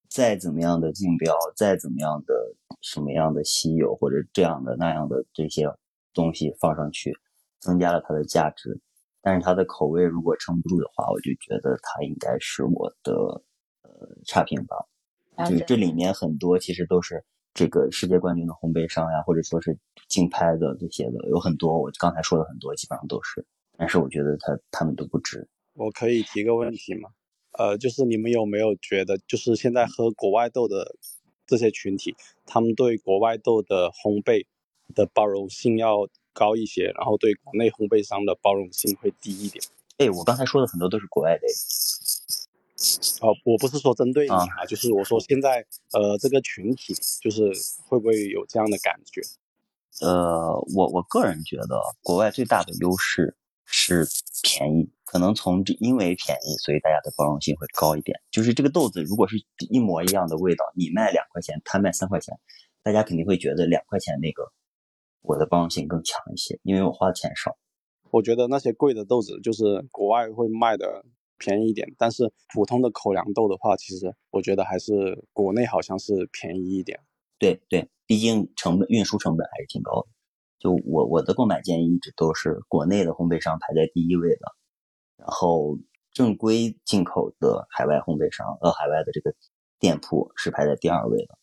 [0.08, 2.34] 再怎么样的竞标，再怎么样的
[2.80, 5.70] 什么样的稀有或者这样的那样的这些
[6.14, 7.14] 东西放上去，
[7.60, 8.80] 增加了它的价值。
[9.26, 13.12] 但是它的口味如果撑不住的话，我就觉得它应该是我的
[13.82, 14.76] 呃差评吧。
[15.50, 23.44] 就是这里面很多其实都是这个世界冠军的烘焙商呀，或者说是竞拍的这些的，有很多我刚才说的很多基本上都是。
[23.76, 25.48] 但是我觉得他他们都不值。
[25.72, 27.10] 我可以提个问题吗？
[27.58, 30.94] 呃，就是你们有没有觉得，就是现在喝国外豆的
[31.48, 34.46] 这些群体，他们对国外豆的烘焙
[34.94, 39.64] 的包容性要高一些，然后对国内烘焙商的包容性会低一点。
[39.96, 41.46] 哎，我刚才说的很多都是国外的。
[43.22, 47.50] 哦，我不是说针对你啊啊，就是我说现在呃这个群体就是
[47.88, 49.22] 会不会有这样的感觉？
[50.02, 54.06] 呃，我我个人觉得，国外最大的优势是
[54.42, 58.20] 便宜，可能从这因为便宜，所以大家的包容性会高一点。
[58.30, 59.36] 就是这个豆子如果是
[59.70, 62.38] 一模一样的味道，你卖两块钱，他卖三块钱，
[62.82, 64.52] 大家肯定会觉得两块钱那个
[65.26, 67.56] 我的包容性更强一些，因为我花的钱少。
[68.10, 71.04] 我觉得那些贵的豆子就是国外会卖的
[71.38, 77.00] 便宜一点，但是普通的口粮豆的话，其实我觉得还是国内好像是便宜一点。
[77.38, 80.08] 对对，毕竟成本运输成本还是挺高的。
[80.58, 84.54] 就我我的购买建议一直都是国内的烘焙商排在第一位的，
[85.18, 85.76] 然后
[86.12, 89.34] 正规进口的海外烘焙商呃海外的这个
[89.78, 91.36] 店铺是排在第二位的，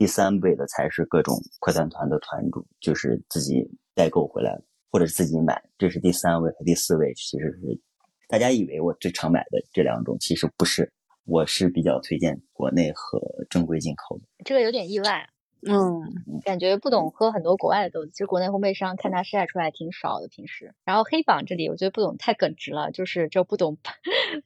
[0.00, 4.58] 第三位的才是各种快餐团的团主，就是自己代购回来
[4.90, 7.78] 或者是自己买，这是第三位和第四位，其实是
[8.26, 10.90] 大家以为我最常买的这两种，其实不是，
[11.26, 14.24] 我是比较推荐国内和正规进口的。
[14.42, 15.28] 这个有点意外，
[15.68, 20.74] 嗯，感觉不懂喝很多国外的豆子，其实国内烘焙商看它晒出来挺少的平时。
[20.84, 23.76] 然后黑榜这里，我觉得不懂太耿直了，就是就不懂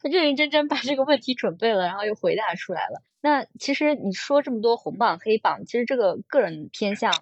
[0.02, 3.02] 认认真真把这个问题准备了，然后又回答出来了。
[3.20, 7.12] 那其实你说这么多红榜黑榜，其实这个个人偏向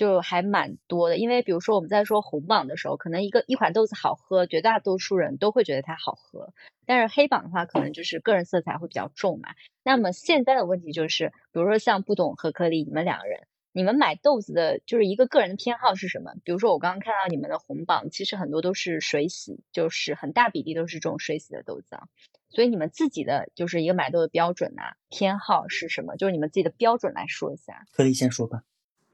[0.00, 1.18] 就还蛮多的。
[1.18, 6.54] 因为比如说我们在说红榜的时候，可能一个一款豆子好喝，绝大多数人都会觉得它好喝。
[6.86, 9.50] 但是黑榜的话，可能就是个人色彩会比较重嘛。
[9.84, 16.32] 那么现在的问题就是，比如说像不懂和颗粒，你们两个人，你们买豆子的就是一个个人的偏好是什么？
[16.44, 22.04] 比如说我刚刚看到你们的红榜，其实很多都是水洗，就是很大比例都是这种水洗的豆子啊。
[22.48, 26.16] 所以你们自己的就是一个买豆的标准呐、偏好是什么？
[26.16, 27.84] 就是你们自己的标准来说一下。
[27.92, 28.62] 颗粒先说吧。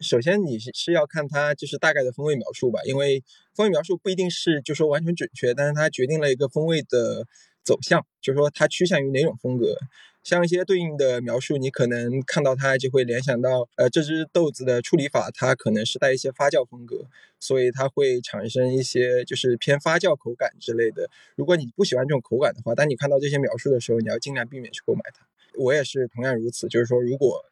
[0.01, 3.23] 首先你是是要看它就是大概的风味描述吧，因为
[3.55, 7.27] 风味描述不一定是就说完全准确，但是它决定了一个风味的
[7.65, 9.77] 走向，就是说它趋向于哪种风格。
[10.23, 17.07] 像一些对应的描述，你可能看到它就会联想到，呃，这只豆子的处理法它可能是带一些发酵风格，
[17.39, 21.09] 所以它会产生一些就是偏发酵口感之类的。
[21.37, 25.25] 如果你不喜欢这种口感的话，当你看到这些描述的时候，你要尽量避免去购买它。
[25.57, 27.45] 我也是同样如此，就是说如果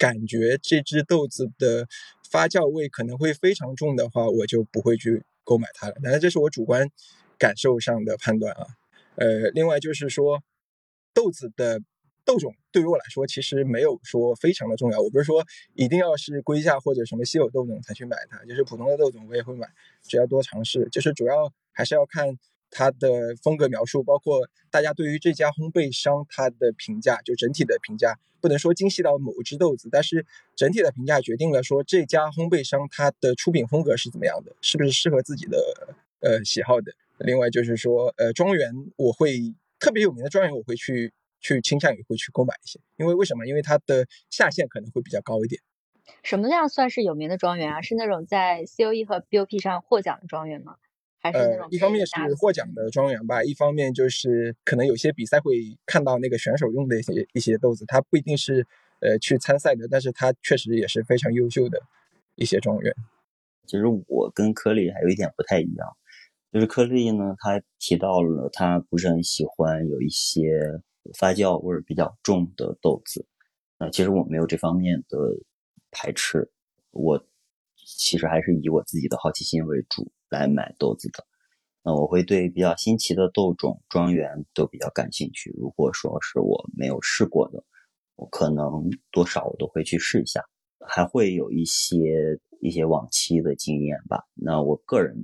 [0.00, 1.86] 感觉这只豆子的
[2.30, 5.96] 发酵味可能会非常重的话，我就不会去购买它了。
[6.02, 6.88] 但是这是我主观
[7.38, 8.66] 感受上的判断啊。
[9.16, 10.42] 呃，另外就是说，
[11.12, 11.82] 豆子的
[12.24, 14.98] 豆种对于我来说其实没有说非常的重要。
[15.02, 19.68] 我不是说一定要是龟下或者什么稀有豆种才去买它，就是普通的豆种我也会买，
[20.02, 20.88] 只要多尝试。
[20.90, 22.38] 就是主要还是要看
[22.70, 35.58] 它的风格描述，包括大家对于这家烘焙商它的评价，就整体的评价，不能说精细到某只豆子，但是整体的评价决定了说这家烘焙商它的出品风格是怎么样的，是不是适合自己的
[36.20, 36.92] 呃喜好的。
[37.18, 43.46] 另外就是说，呃，庄园我会特别有名的庄园，我会去去倾向于会去购买一些，因为为什么？
[43.46, 45.60] 因为它的下限可能会比较高一点。
[46.22, 47.82] 什么样算是有名的庄园啊？
[47.82, 50.76] 是那种在 COE 和 BOP 上获奖的庄园吗？
[51.20, 58.66] 还是那，呃一方面是获奖的庄园吧，一方面就是可能有些比赛会看到那个选手用的一些一些豆子，它不一定是
[59.00, 61.80] 呃去参赛的，但是它确实也是非常优秀的
[62.36, 62.94] 一些庄园。
[63.66, 65.96] 其实我跟颗粒还有一点不太一样，
[66.52, 70.80] 就是颗粒呢，他提到了他不是很喜欢有一些
[71.18, 73.26] 发酵味儿比较重的豆子。
[73.78, 75.18] 那其实我没有这方面的
[75.90, 76.50] 排斥，
[76.90, 77.24] 我
[77.76, 81.26] 其实还是以我自己的好奇心为主来买豆子的。
[81.82, 85.54] 那我会对比较新奇的豆种、庄园都比较感兴趣。
[85.58, 87.64] 如果说是我没有试过的，
[88.16, 90.42] 我可能多少我都会去试一下。
[90.86, 94.24] 还会有一些一些往期的经验吧。
[94.34, 95.14] 那我个人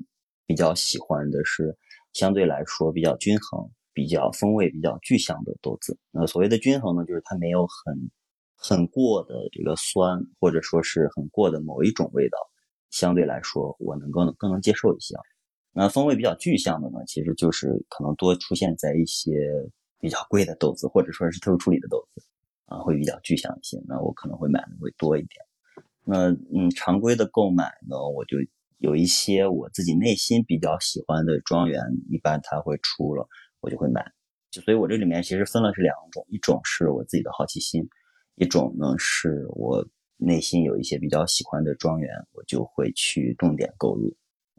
[0.46, 1.74] 比较喜欢的是
[2.12, 5.98] 相对来说比较均衡、比较风味比较具象的豆子。
[6.10, 8.10] 那所谓的均衡呢，就是它没有很
[8.54, 12.38] 很过的这个酸，或者说是很过的某一种味道，
[12.90, 15.14] 相对来说我能够更能接受一些。
[15.72, 19.50] 那风味比较具象的呢，其实就是可能多出现在一些
[20.00, 22.22] 比较贵的豆子，或者说是特殊处理的豆子。
[22.68, 25.40] 啊，会比较具象一些，那我可能会买的会多一点。
[26.02, 28.38] 那嗯，常规的购买呢，我就
[28.78, 33.24] 有一些我自己内心比较喜欢的庄园，一般它会出了，
[33.60, 34.04] 我就会买。
[34.50, 37.88] 就所以，我这里面其实分了是两种，一种是我自己的好奇心，
[38.34, 44.16] 一种呢是我内心有一些比较喜欢的庄园，我就会去重点购入。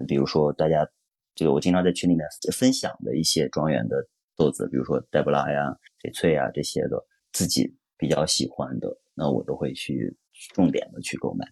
[0.08, 0.88] 比如说大家
[1.36, 7.76] 这个我经常在群里面分享的一些庄园的豆子，比如说黛布拉呀、翡翠呀这些的，自己。
[8.00, 10.16] 比较喜欢的，那我都会去
[10.54, 11.52] 重点的去购买。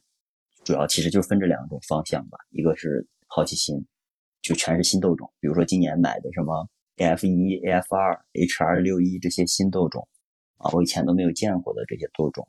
[0.63, 3.83] 主要其实就分这两种方向吧，一个是好奇心，
[4.43, 10.07] 就全是新豆种，比如说今年买的什么 AF 一、AF 二、HR 六一这些新豆种
[10.57, 12.47] 啊，我以前都没有见过的这些豆种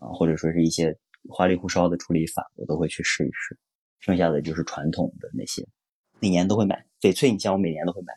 [0.00, 3.56] 啊，或者说是一些花里胡哨的处理法，我都会去试一试。
[4.00, 5.64] 剩下的就是传统的那些，
[6.20, 8.14] 每年都会买翡翠，你像我每年都会买。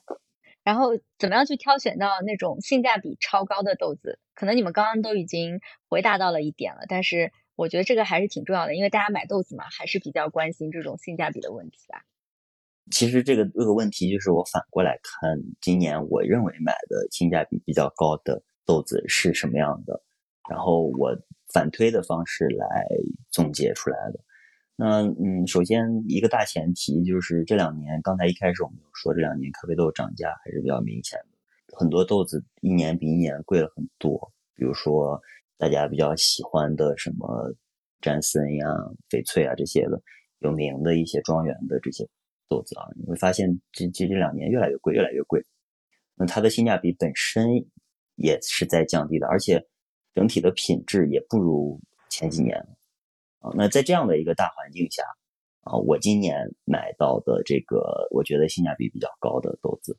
[0.63, 4.17] 然后怎么样去挑选到那种性价比超高的豆子？
[4.33, 12.05] 可能你们刚刚都已经回答到了一点了，但是我觉得这个还是挺重要的，因为大家买豆子嘛，还是比较关心这种性价比的问题吧。
[12.91, 20.01] 其实这个这个问题就是我反过来看，今年我认为买的性价比比较高的豆子是什么样的，
[20.49, 21.15] 然后我
[21.53, 22.85] 反推的方式来
[23.31, 24.19] 总结出来的。
[24.75, 34.31] 那嗯，首先一个大前提就是这两年，刚才一开始我们有说，这两年咖啡豆涨价还是比较明显的，很多豆子一年比一年贵了很多。
[34.55, 35.21] 比如说
[35.57, 37.53] 大家比较喜欢的什么
[38.01, 38.67] 詹森呀、
[39.09, 40.01] 翡翠啊这些的
[40.39, 42.07] 有名的一些庄园的这些
[42.49, 45.43] 豆子啊，你会发现这这这两年越来越贵，越来越贵。
[46.15, 47.47] 那它的性价比本身
[48.15, 49.63] 也是在降低的，而且
[50.13, 52.57] 整体的品质也不如前几年。
[53.39, 55.03] 啊，那在这样的一个大环境下，
[55.63, 59.97] 啊，我今年买到的这个，我觉得性价比比较高的豆子，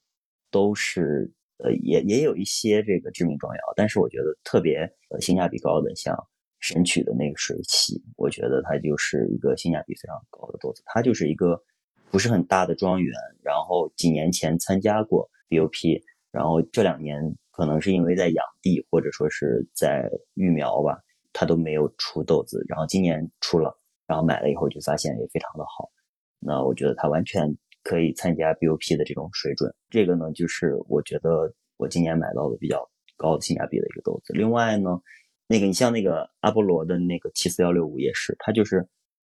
[0.51, 6.17] 都是呃，也也有一些这个知名庄园，但是我觉得特别呃性价比高的，像
[6.61, 11.63] 神曲的那个水洗，我觉得它就是一个性价比非常高的豆子，它就是一个
[12.11, 20.99] 不是很大的庄园，然后几年前参加过 BOP，然后这两年可能是因为在养地或者说是在育苗吧。
[21.37, 25.91] 它都没有出豆子，然后今年出了，然后买了以后就发现也非常的好。
[26.39, 29.75] 那我觉得它完全可以参加 BOP 的这种水准。
[29.91, 34.33] 这个呢，就是我觉得我今年买到的比较高的性价比的一个豆子。
[34.33, 35.01] 另外呢，
[35.49, 38.87] 那个你像那个阿波罗的那个七四幺六五也是，它就是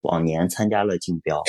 [0.03, 1.43] 往年参加了竞标，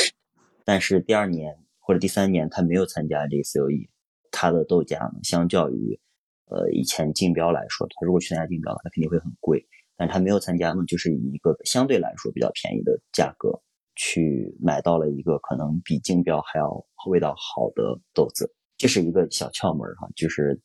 [0.65, 3.87] 但是第二年或者第三年它没有参加这个 COE，
[4.31, 5.99] 它的豆价呢，相较于
[6.49, 9.65] 呃以前竞标来说，它如果去参加竞标，它肯定会很贵。
[9.95, 13.61] 但他没有参加呢，就是以一个相对来说比较便宜的价格
[13.97, 20.07] 去买到了一个可能比竞标还要味道好的豆子，这是一个小窍门哈。
[20.15, 20.57] 就是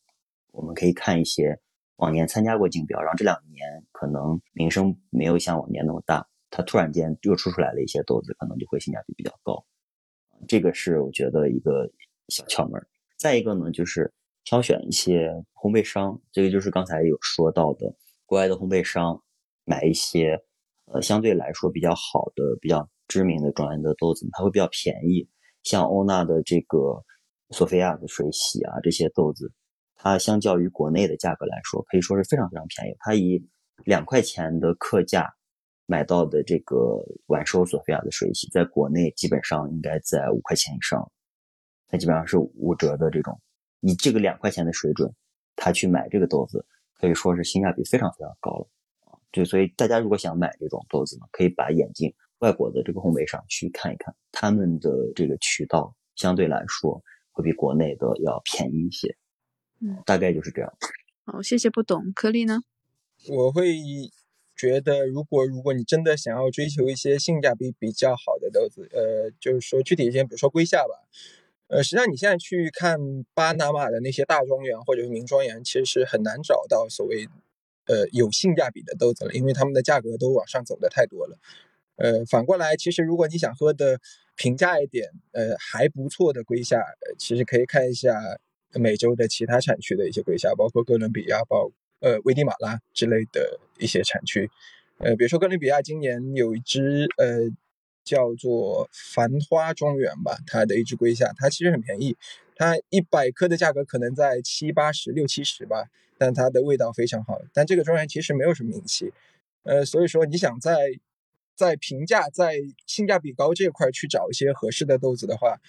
[0.53, 1.59] 我们可以看一些
[1.97, 9.65] 往年参加过竞标，然后这两年可能名声没有像往年那么大，它突然间又出出来了一些豆子，可能就会性价比比较高。
[10.47, 11.91] 这个是我觉得一个
[12.29, 12.81] 小窍门。
[13.17, 14.13] 再一个呢，就是
[14.45, 17.93] 挑选一些烘焙商，这个就是刚才有说到的
[18.25, 19.21] 国外的烘焙商。
[19.67, 20.39] 买一些，
[20.93, 25.27] 呃，相对来说比较好的、比较知名的庄园的豆子，它会比较便宜。
[25.63, 27.03] 像欧娜的这个
[27.49, 29.51] 索菲亚的水洗啊，这些豆子，
[29.95, 32.95] 它相较于国内的价格来说，可以说是非常非常便宜。
[32.99, 33.43] 它以
[33.85, 35.33] 两块钱的客价
[35.87, 41.11] 买到的这个晚收索菲亚的水洗，在国内基本上应该在五块钱以上，
[41.87, 43.41] 它基本上是五折的这种。
[43.87, 45.13] 以这个两块钱的水准，
[45.55, 46.65] 他去买这个豆子，
[46.99, 48.67] 可以说是性价比非常非常高了
[49.05, 49.13] 啊。
[49.31, 59.15] 对，所以大家如果想买这种豆子呢，可以把眼睛外国的这个烘焙上去看一看，他们的这个渠道相对来说会比国内的要便宜一些。
[59.81, 60.73] 嗯，大概就是这样。
[61.25, 62.11] 好，谢谢不懂。
[62.13, 62.61] 颗粒呢？
[63.29, 63.73] 我会
[64.55, 70.93] 觉得，如果如果你真的想要追求一些性价比比较好的豆子，呃，就是说具体一些，比如说龟下吧，
[71.67, 72.97] 呃，实际上你现在去看
[73.33, 77.27] 巴拿马的那些大庄园或者是名庄园，其实是很难找到所谓。
[77.87, 81.37] 呃，有性价比的豆子了，因为他们的价格都往上走的太多了。
[81.97, 83.99] 呃，反过来，其实如果你想喝的
[84.35, 86.83] 平价一点，呃，还不错的龟夏，
[87.19, 88.19] 其实可以看一下
[88.73, 94.49] 美洲的其他产区的一些龟夏，包括哥伦比亚、包呃危地马拉之类的一些产区。
[94.97, 97.41] 呃，比如说哥伦比亚今年有一支呃
[98.05, 102.15] 叫做繁花庄园吧，它的一支龟夏，它其实很便宜，
[102.55, 105.89] 它一百克的价格可能在七八十、六七十吧。
[106.17, 109.11] 但它的味道非常好，但这个庄园其实没有什么名气，
[109.63, 110.97] 呃，所以说你想在
[111.57, 112.55] 在平价、在
[112.87, 115.59] 性价比高这块去找一些合适的豆子的话，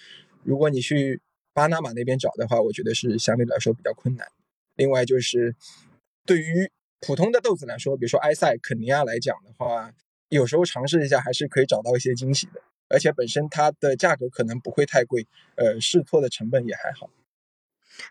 [0.43, 1.19] 如果你去
[1.51, 4.25] 巴拿马那边找的话，我觉得是相对来说比较困难。
[4.77, 5.53] 另外就是
[6.25, 6.71] 对于
[7.01, 9.93] 普通的豆子来说，比如说埃塞、肯尼亚来讲的话，
[10.29, 17.09] 有时候尝试一下还是可以找到一些惊喜的，而且本身它的价格可能不会太贵，呃，试错的成本也还好。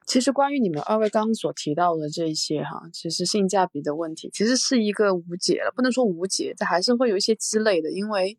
[0.04, 8.36] 其实关于你们二位刚刚所提到的这些哈，其实性价比的问题其实是一个无解了，不能说无解，这还是会有一些积累的，因为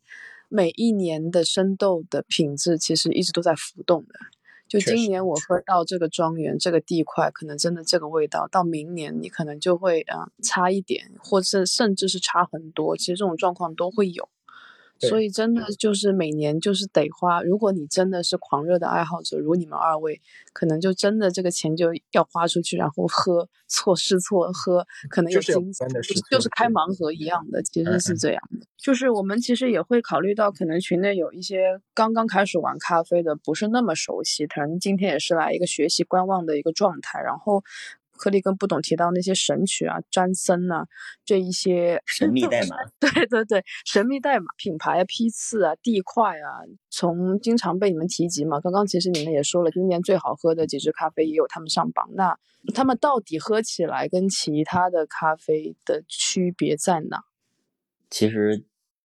[0.48, 4.18] 每一年的生豆的品质其实一直都在浮动的，
[4.68, 12.96] 就今年我喝到这个庄园这个地块，可能真的这个味道，到明年你可能就会嗯、呃差一点，或者甚至是差很多。
[12.96, 14.28] 其实这种状况都会有。
[15.00, 20.20] 对所以真的就是每年就是得花，如果你真的是狂热的爱好者，如你们二位，
[20.52, 25.84] 可能就真的这个钱就要花出去，然后喝错试错喝，可能有就是有惊喜
[26.30, 28.66] 就是开盲盒一样的，其嗯实是这样的。
[28.76, 37.62] 就是我们其实也会考虑到，可能群内有一些刚刚开始玩咖啡的，不是那么熟悉，可能今天也是来一个学习观望的一个状态，然后。
[38.18, 40.86] 克利跟不懂提到那些神曲啊、詹森啊
[41.24, 46.60] 这一些神秘代码， 对对对，神秘代码、品牌啊、批次啊、地块啊，
[46.90, 48.60] 从经常被你们提及嘛。
[48.60, 52.10] 刚刚其实你们也说了，今年最好喝的几支咖啡也有他们上榜。
[52.14, 52.38] 那
[52.74, 57.22] 他们到底喝起来跟其他的咖啡的区别在哪？
[58.10, 58.64] 其实，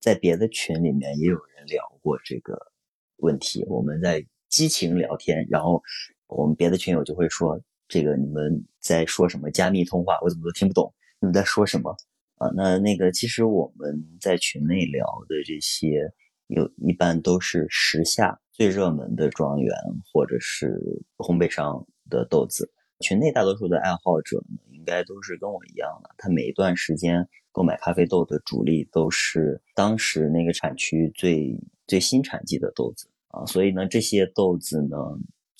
[0.00, 2.72] 在别的群里面也有人聊过这个
[3.16, 5.82] 问题，我们在激情聊天，然后
[6.28, 10.18] 我们别的群友就会说：“这个你们在说什么加密通话？
[10.22, 11.96] 我怎么都听不懂，你们在说什么？”
[12.36, 16.10] 啊，那那个其实我们在群内聊的这些，
[16.48, 19.72] 有一般都是时下最热门的庄园
[20.12, 20.80] 或者是
[21.16, 22.72] 烘焙商的豆子。
[23.00, 31.56] 群内大多数的爱好者呢，应该都是跟我一样的，他每一段时间购买咖啡豆的主力都是当时那个产区最
[31.86, 34.96] 最新产季的豆子啊，所以呢，这些豆子呢，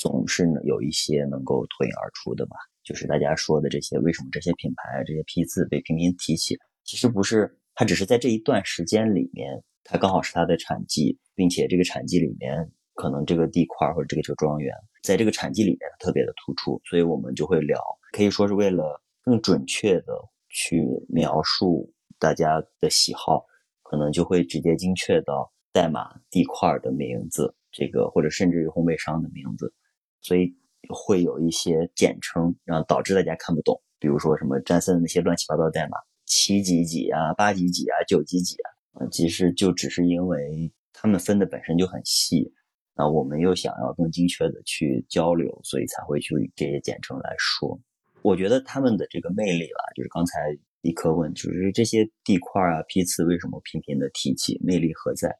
[0.05, 2.57] 总是有一些能够脱颖而出的吧。
[2.83, 6.59] 就是大家说的这些，为什么这些品牌、这些批次被频频提起？
[6.83, 17.81] 其实不是，它只是在这一段时间里面，它刚好是它的产季，并且这个产季里面，可能这个地块或者这个这个庄园，在这个产季里面特别的突出，所以我们就会聊，
[18.13, 20.13] 可以说是为了更准确的
[20.51, 23.47] 去描述大家的喜好，
[23.83, 29.73] 可能就会直接精确到代码、地块的名字，这个或者甚至于烘焙商的名字，
[30.25, 30.53] 所以。
[30.91, 35.97] 会有一些简称，然后导致大家看不懂，比如说什么詹森的那些乱七八糟代码，
[36.27, 38.55] 七几几啊，八几几啊，九几几
[38.93, 42.53] 啊，其实就只是因为他们分的本身就很细，
[42.95, 47.81] 那我们又想要更精确的去交流，所以才会去这些简称来说。
[48.20, 55.35] 我觉得他们的这个魅力吧，就是刚才一科问，就是这些地块啊、批次为什么频频的提起，魅力何在？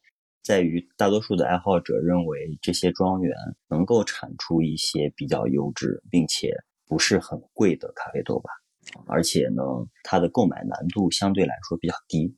[0.45, 3.34] 在于大多数的爱好者认为这些庄园
[3.66, 6.55] 能够产出一些比较优质并且
[6.86, 8.51] 不是很贵的咖啡豆吧，
[9.07, 9.62] 而且呢，
[10.03, 12.36] 它的购买难度相对来说比较低，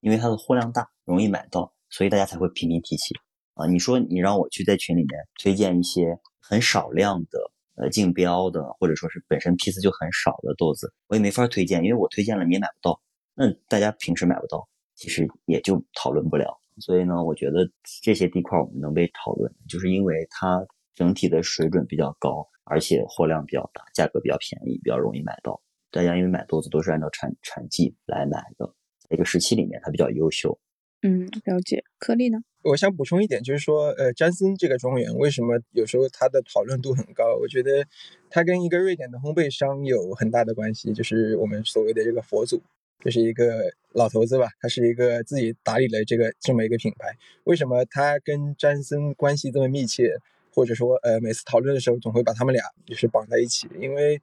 [0.00, 3.14] 因为它的货量大，容易买到，所以大家才会频频提起。
[3.54, 7.38] 啊，你说你让我去在群里面推荐一些很少量的
[7.76, 13.00] 呃竞标的，或者说是本身批次就很少的豆子，我也没法推荐，因为我推荐了你也买不到，
[13.32, 16.60] 那大家平时买不到，其实也就讨论不了。
[16.80, 17.70] 所以呢，我觉得
[18.02, 25.60] 这些地块我们能被讨论，就是因为它整体的水准比较高，而且货量比较大，价格比较便宜，比较容易买到。
[25.90, 28.66] 大家因为买豆子都是按照产产季来买的，
[29.08, 30.58] 在一个时期里面它比较优秀。
[31.02, 31.84] 嗯，了解。
[31.98, 32.38] 颗粒呢？
[32.62, 37.36] 我想补充一点，就是说，呃，詹森这个庄园为什么有时候它的讨论度很高？
[37.36, 37.86] 我觉得
[38.30, 42.62] 它跟一个瑞典的烘焙商有很大的关系，就是我们所谓的这个佛祖。
[43.04, 47.16] 就是一个老头子吧，他是一个自己打理了这个这么一个品牌。
[47.44, 50.16] 为什么他跟詹森关系这么密切？
[50.56, 53.68] 或者说，呃，每次讨论的时候总会把他们俩就是绑在一起？
[53.80, 54.22] 因为，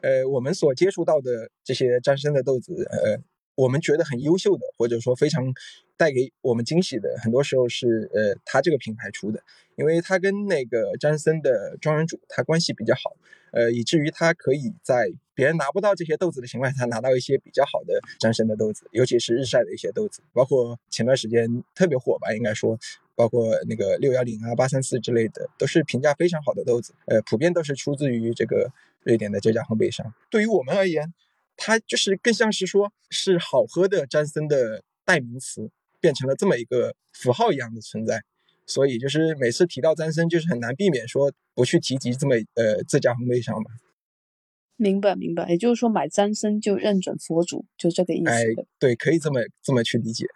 [0.00, 3.20] 呃，我们所接触到的这些詹森的豆子，呃，
[3.56, 5.52] 我们觉得很优秀的，或者说非常
[5.98, 9.42] 带给我们惊喜的，很多时候是呃他这个品牌出的，
[9.76, 13.14] 因为他跟那个詹森的庄园主他关系比较好。
[13.56, 22.78] 呃，以至于他可以在别人拿不到这些豆子的情况下，拿到一些比较好的詹森的豆子，尤其是日晒的一些豆子，包括前段时间特别火吧，应该说，
[23.14, 26.92] 包括那个六幺零啊、八三四之类的，都是评价非常好的豆子。
[27.06, 28.70] 呃，普遍都是出自于这个
[29.04, 30.12] 瑞典的这家烘焙商。
[30.28, 31.14] 对于我们而言，
[31.56, 38.22] 它就是更像是说是好喝的詹森的代名词，变成了这么一个符号一样的存在。
[38.66, 43.70] 所以就是每次提到詹森，就是很难避免说不去提及这么呃这家烘焙商吧。
[44.76, 48.30] 明白明白，也就是说买詹森就认准佛祖，就这个意思。
[48.30, 48.44] 哎，
[48.78, 50.26] 对，可以这么这么去理解。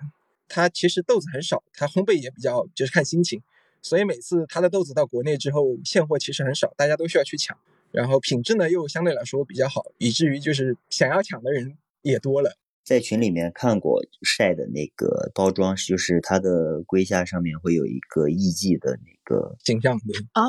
[0.48, 3.42] 他其实豆子很少，他烘焙也比较就是看心情，
[3.82, 7.58] 所以每次他的豆子到国内之后，现货其实很少，大家都需要去抢。
[7.92, 12.56] 然后品质呢又相对来说比较好，以至于就是想要抢的人也多了。
[12.90, 20.42] 在群里面看过晒的那个包装，就是它的龟下上面会有一个艺伎的那个形象，的啊，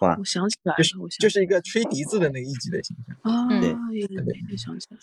[0.00, 3.14] 哇我想起来了，就是就是一个吹笛子的那个艺伎的形象。
[3.20, 5.02] 啊，对也也想起来了。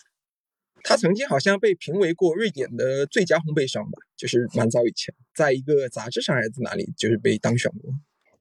[0.82, 7.94] 他曾经好像被评为过瑞典的最佳烘焙商吧，就是蛮早以前，在一个杂志上还是哪里，就是被当选过。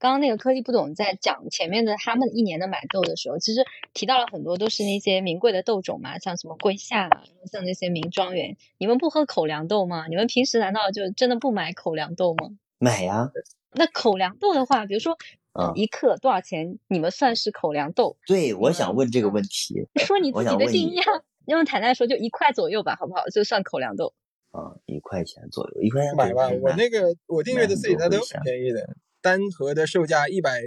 [0.03, 7.09] 刚刚那个科技不懂在讲前面的他们一年的买豆的时候，其实提到了很多都是那些名贵的豆种嘛，像什么龟夏，
[7.53, 8.57] 像那些名庄园。
[8.79, 10.09] 你们不喝口粮豆吗？
[10.09, 12.49] 你们平时难道就真的不买口粮豆吗？
[12.81, 13.31] 买呀。
[13.75, 15.17] 那口粮豆的话，比如说，
[15.53, 16.81] 嗯一克多少钱？
[16.89, 18.17] 你们算是口粮豆？
[18.27, 19.87] 对，我想问这个问题。
[20.05, 21.23] 说你自己的定义啊。
[21.47, 23.23] 用坦坦说，就一块左右吧，好不好？
[23.29, 24.15] 就算口粮豆。
[24.51, 26.49] 啊，一块钱左右，一块钱买吧。
[26.61, 30.61] 我那个我订阅的自己它都很便宜的，单盒的售价一百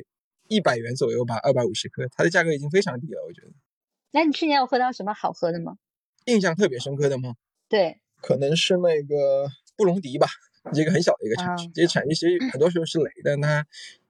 [0.47, 3.49] 一百元左右吧，二百五十克，它的价格已经非常低了，我觉得。
[4.11, 5.77] 那你去年有喝到什么好喝的吗？
[6.25, 7.35] 印象特别深刻的吗？
[7.67, 10.27] 对，可能是那个布隆迪吧，
[10.73, 13.35] 一个很小的一个产区，这些产区其实很多时候是雷的。
[13.35, 13.65] 那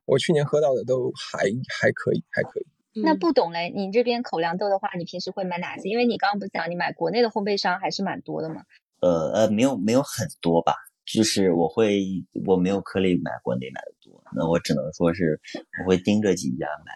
[0.06, 1.40] 我去年喝到的都还
[1.80, 2.68] 还可以，还可以。
[3.02, 5.90] 那不懂嘞，你这边口粮豆的话，你平时会买哪些？
[5.90, 8.64] 因为你刚刚不是讲你买国内的烘焙商还是蛮多的嘛。
[9.02, 10.74] 呃呃，没有没有很多吧，
[11.06, 12.02] 就是我会
[12.46, 13.95] 我没有颗粒买国内买的多，
[14.36, 15.40] 那我只能说是
[15.82, 16.92] 我会盯着几家买。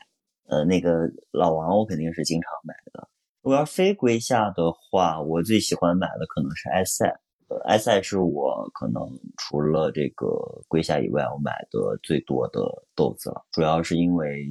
[0.48, 3.08] 呃，那个老王我肯定是经常买的。
[3.42, 7.08] 如果要非归夏的话，我最喜欢买的可能是埃塞。
[7.48, 9.02] 呃，埃塞是我可能
[9.38, 10.28] 除了这个
[10.68, 12.62] 归夏以外，我买的最多的
[12.96, 13.46] 豆子了。
[13.52, 14.46] 主要是因为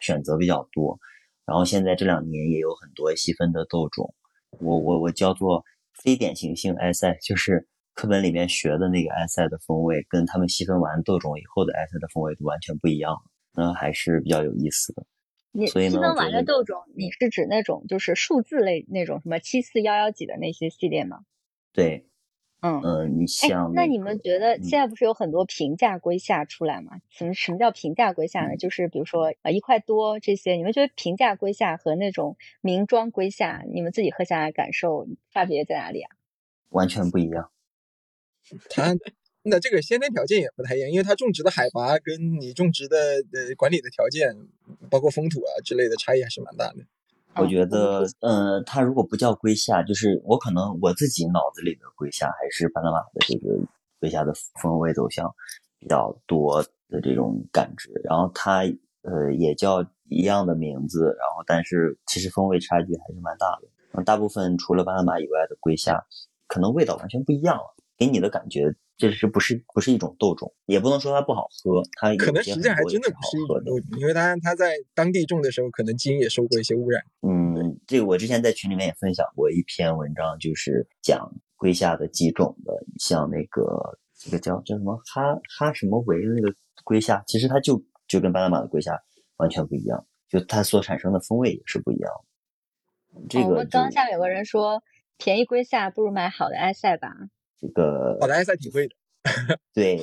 [0.00, 0.98] 选择比较多，
[1.44, 4.14] 然后现在这两年也有很多细分的豆种。
[4.58, 5.64] 我我我叫做。
[6.02, 7.68] 非典型性埃塞就是
[8.00, 13.14] 课本里面学的那个埃塞的风味，跟他们细分完豆种以后的埃塞的风味都完全不一样，
[13.52, 15.04] 那还是比较有意思的。
[15.52, 21.18] 你细分完的豆种，你是指那种就是数字类那种什么七四幺幺几的那些系列吗？
[21.74, 22.06] 对。
[22.62, 26.92] 嗯嗯，你像那你们觉得现在不是有很多平价龟下出来吗？
[27.10, 28.56] 什么什么叫平价龟下呢？
[28.56, 36.16] 就是比如说呃一块多这些，你们觉得平价龟下和那种名庄龟下，你们自己喝下来感受差别在哪里啊？
[36.70, 37.50] 完全不一样。
[38.68, 38.94] 它
[39.42, 42.96] 那这个先天条件也不太一样，因为它种植的海拔跟你种植的
[43.32, 44.36] 呃管理的条件，
[44.90, 46.84] 包括风土啊之类的差异还是蛮大的。
[47.36, 53.56] 我觉得，呃，它如果不叫龟夏，就是我可能我自己脑子里的龟夏还是巴拿马的这个
[54.00, 55.32] 龟夏的风味走向
[55.78, 57.88] 比较多的这种感知。
[58.04, 58.64] 然后它，
[59.02, 64.02] 呃，也叫一样的名字，然后但是其实风味差距还是蛮大的。
[64.04, 66.04] 大部分除了巴拿马以外的龟夏，
[66.46, 68.74] 可能味道完全不一样了，给你的感觉。
[68.96, 70.52] 这是不是不是一种豆种？
[70.66, 77.02] 也不能说它不好喝，它可能实际上还真的不是一种豆种，因为它它在当地种的时候，可能基因也受过一些污染。
[77.22, 88.92] 嗯，这个我之前在群里面也分享过一篇文章，就是讲龟下的几种的，像那个这个叫叫什么哈哈什么维的那个龟下，其实它就就跟巴拿马的龟下
[89.38, 92.12] 完全不一样，就它所产生的风味也是不一样。
[93.30, 94.82] 这个我们刚下面有个人说，
[95.16, 97.08] 便宜龟下不如买好的埃塞吧。
[97.60, 98.94] 这个好的埃塞挺会的，
[99.74, 100.02] 对，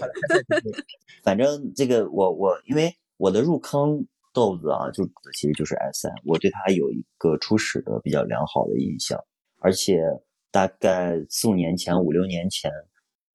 [1.23, 5.03] 反正这个我我因为我的入坑豆子啊，就
[5.33, 9.19] 其实就是埃塞，我对它有一个初始的比较良好的印象，
[9.59, 10.01] 而且
[10.51, 12.71] 大概四五年前、五六年前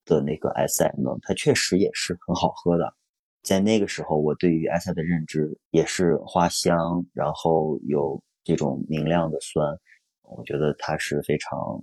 [0.04, 2.94] 的那个埃塞呢，它确实也是很好喝的，
[3.42, 9.76] 在那个时候，我对于埃塞的认知也是花香，然后有这种明亮的酸，
[10.22, 11.82] 我觉得它是非常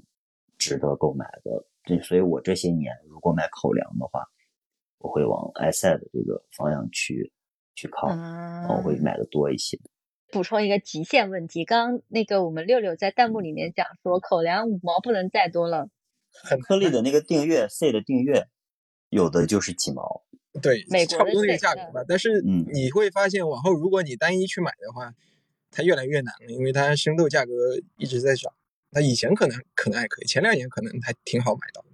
[0.57, 1.65] 值得购买的。
[1.89, 4.23] 对，所以我这些年如果买口粮的话，
[4.99, 7.33] 我会往埃塞的这个方向去
[7.73, 9.79] 去靠，然后会买的多一些。
[10.31, 15.89] 补充一个极限问题，刚刚那个我们六六在弹幕里面讲说，口粮五毛不能再多了。
[16.31, 18.45] 很颗粒的那个订阅 C 的订阅，
[19.09, 20.23] 有的就是几毛。
[20.61, 22.05] 对，差不多那个价格吧。
[22.07, 25.15] 但是你会发现，往后如果你单一去买的话，
[25.71, 27.51] 它越来越难了，因为它生豆价格
[27.97, 28.53] 一直在涨。
[28.91, 31.87] 那以前可能可能还可以，前两年可能还挺好买到的。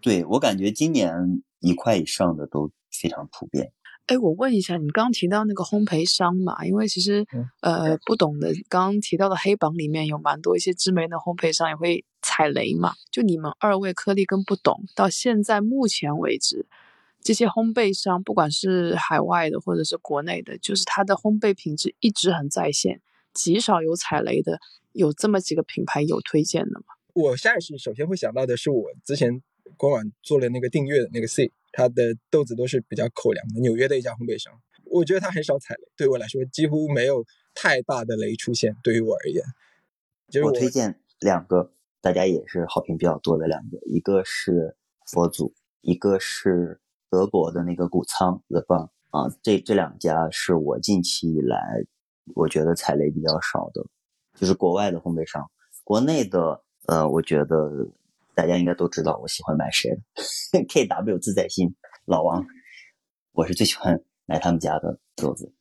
[0.00, 3.72] 对我感觉今年一块以上的都非常普遍。
[4.06, 6.66] 哎，我问一下，你刚刚提到那个烘焙商嘛？
[6.66, 7.24] 因为其实
[7.62, 12.92] 呃不懂的，刚刚提到的黑榜里面有蛮多一些知名的烘焙商也会踩雷嘛。
[13.10, 16.66] 就你们二位颗粒跟不懂，到现在目前为止，
[17.22, 23.00] 这些烘焙商不管是海外的或者是国内的，就是它的烘焙品质一直很在线，
[23.34, 24.58] 极少有踩雷的。
[24.92, 26.86] 有这么几个品牌有推荐的吗？
[27.14, 29.42] 我下意识首先会想到的是我之前
[29.76, 34.52] 官网做了那个订阅的那个 C，它的豆子都是比较口粮的，纽约的一家烘焙商，
[34.84, 37.24] 我觉得它很少踩雷，对我来说几乎没有
[37.54, 38.76] 太大的雷出现。
[38.84, 39.44] 对于我而言，
[40.28, 44.76] 就是我推荐两个，大家也是好评比较多的两个，一个是
[45.06, 46.80] 佛祖，一个是
[47.10, 51.84] 德国的那个谷仓 The Bar 啊，这这两家是我近期以来
[52.34, 53.84] 我觉得踩雷比较少的。
[54.34, 55.48] 就是国外的烘焙商，
[55.84, 57.70] 国内的，呃，我觉得
[58.34, 59.90] 大家应该都知道我喜欢买谁，
[60.68, 61.72] K W 自在心
[62.04, 62.44] 老王，
[63.32, 65.52] 我是最喜欢买他们家的豆子。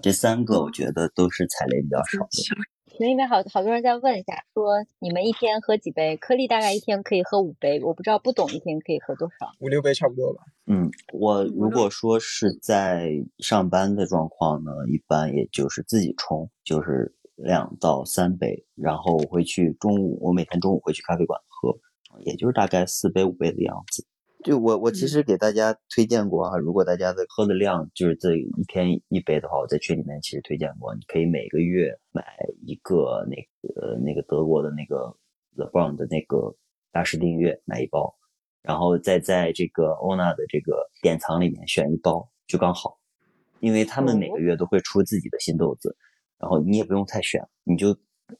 [0.00, 2.73] 这三个我觉得都是踩雷比较少的。
[2.96, 6.16] 群里面好好多人在问一下，说你们一天喝几杯？
[6.16, 9.50] 颗粒大概一天可以喝五杯，我不知道不懂一天可以喝多少。
[9.58, 10.44] 五六杯差不多吧。
[10.66, 21.76] 嗯，我如果说是在上班的状况呢，一般也就是自己冲，就是两到三杯，然后我会去中午，我每天中午会去咖啡馆喝，
[22.24, 24.06] 也就是大概四杯五杯的样子。
[24.44, 32.22] 就我我其实给大家推荐过啊，如果大家的喝的量就是这一天一杯的话，我在群里面其实推荐过，你可以每个月买
[32.60, 35.16] 一个那个那个德国的那个
[35.56, 36.54] The Brown 的那个
[36.92, 38.14] 大师订阅买一包，
[38.60, 42.98] 然后再在这个欧娜的这个典藏里面选一包就刚好，
[43.60, 45.96] 因为他们每个月都会出自己的新豆子，
[46.38, 47.96] 然后你也不用太选，你就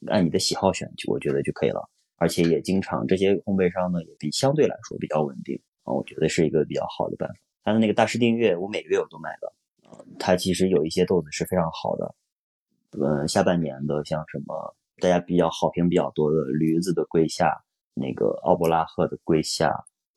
[0.09, 1.89] 按你的喜好选，就我觉得就可以了，
[2.19, 5.59] 而且也经常这些烘焙商呢也比相对来说比较稳定。
[5.85, 7.35] 我觉得是一个比较好的办法。
[7.63, 9.53] 它的那个大师订阅，我每个月我都买的。
[9.89, 12.15] 啊，它其实有一些豆子是非常好的。
[12.93, 17.53] 嗯，下半年的像什么大家比较好评比较多的驴子的桂夏，
[17.95, 19.73] 那个奥伯拉赫的桂夏，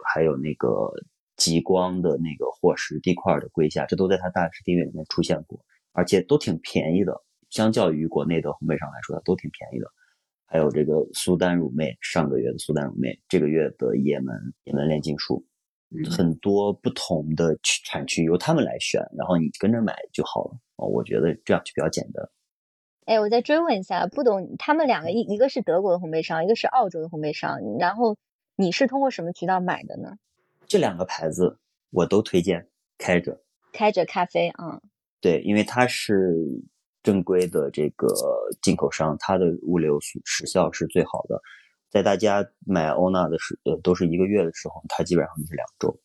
[0.06, 0.92] 还有那个
[1.36, 5.60] 极光的那个火石地块的桂夏，这都在它大师订阅里面出现过，
[5.92, 7.20] 而且都挺便宜的。
[7.50, 9.90] 相较于国内的烘焙商来说，它都挺便宜的。
[10.46, 15.44] 还有这个苏丹乳妹，上个月的苏丹乳妹，这个月的也门也门炼金术。
[16.10, 20.58] 很多不同的产区由他们来选，然后你跟着买就好了。
[20.76, 22.30] 哦，我觉得这样就比较简单。
[23.06, 28.18] 哎，我再追问一下，不懂他们两个一一个是德国的烘焙商，一个是澳洲的烘焙商，然后
[28.56, 30.18] 你是通过什么渠道买的呢？
[30.68, 31.58] 这两个牌子
[31.90, 32.68] 我都推荐
[32.98, 34.82] 开着，开着咖啡啊。
[35.22, 36.36] 对，因为它是
[37.02, 38.08] 正规的这个
[38.62, 41.42] 进口商，它的物流时效是最好的。
[41.90, 45.98] 在大家买欧娜的时，呃，都是一个月的时候，它基本上就是两周，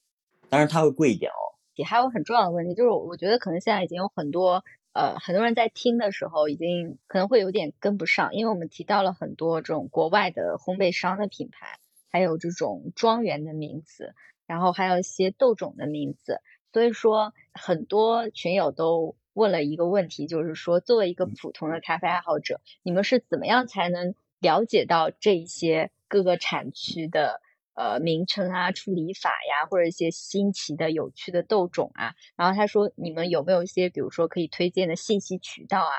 [0.49, 1.59] 当然它会贵一点哦。
[1.75, 4.63] 也还有很重要的问题，就是我觉得可能现在已经有很多，
[4.93, 11.79] 呃，很多人在听的时候，已经可能会有点跟不上，因为我们提到了很多这种国外的烘焙商的品牌，
[12.11, 14.15] 还有这种庄园的名字，
[14.47, 16.41] 然后还有一些豆种的名字，
[16.73, 24.15] 所以说很多群友都问了一个问题，就是说作为一个普通的咖啡爱好者，你们是怎么样才能？
[24.43, 27.41] 了解到这一些各个产区的
[27.75, 32.15] 呃名称啊、处理法呀，或者一些新奇的、有趣的豆种啊。
[32.37, 35.95] 然后他说，你们有没有一些，比如说可以推荐的信息渠道啊？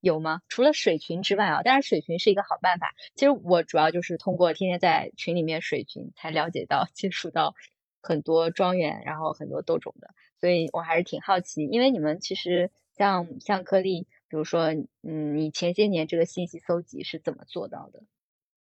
[0.00, 0.42] 有吗？
[0.48, 2.92] 除了水群之外啊，当然水群是一个好办法。
[3.14, 7.54] 其实我主要就是通过天天在群里面水群，才了解到、 接触到
[8.02, 10.10] 很多庄园，然后很多豆种的。
[10.40, 14.08] 所以我还是挺好奇，因为你们其实像像颗粒。
[14.28, 18.02] 比如说，嗯，你前些年这个信息搜集是怎么做到的？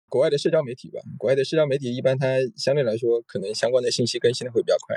[0.08, 2.26] 国外的社交媒体吧，国外的社交媒体一般它
[2.56, 4.96] 相对来说可能相关的信息更新的会比较快。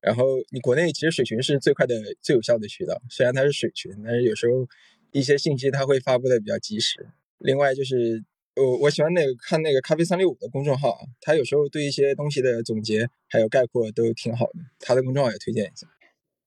[0.00, 4.66] 然后你国内其实水群是最快的、最有效的渠道，虽然它是水群，但是有时候
[5.10, 7.08] 一些信息它会发布的比较及时。
[7.38, 8.24] 另外就是
[8.54, 15.88] 我我喜欢那个看那个咖啡三六五的公众号啊，他有时候对一些东西的总结还有概括都挺好的，它的公众号也推荐一下。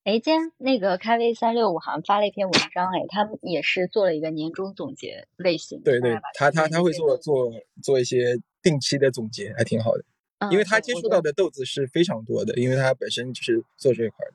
[0.10, 5.80] 哎，今天那个咖啡三六五好像发了一篇文章，哎，他们也是做了一个年终总结类型。
[5.84, 7.52] 对对，他他他会做做
[7.84, 10.04] 做一些定期的总结，还挺好的。
[10.50, 14.34] 因为他接触到的豆子是非常多的，因为他本身就是做这一块的。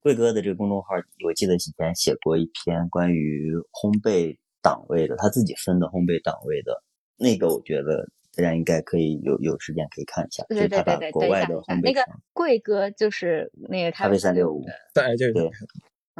[0.00, 0.88] 贵哥的这个公众号，
[1.24, 6.82] 我记得以前写过一篇关于烘焙档位的，他自己分的烘焙档位的
[7.16, 8.08] 那个，我觉得。
[8.36, 15.50] 大家应该可以有有时间可以看一下，对对对对，国外的烘焙那个贵哥就是那个咖啡三六五，对对对，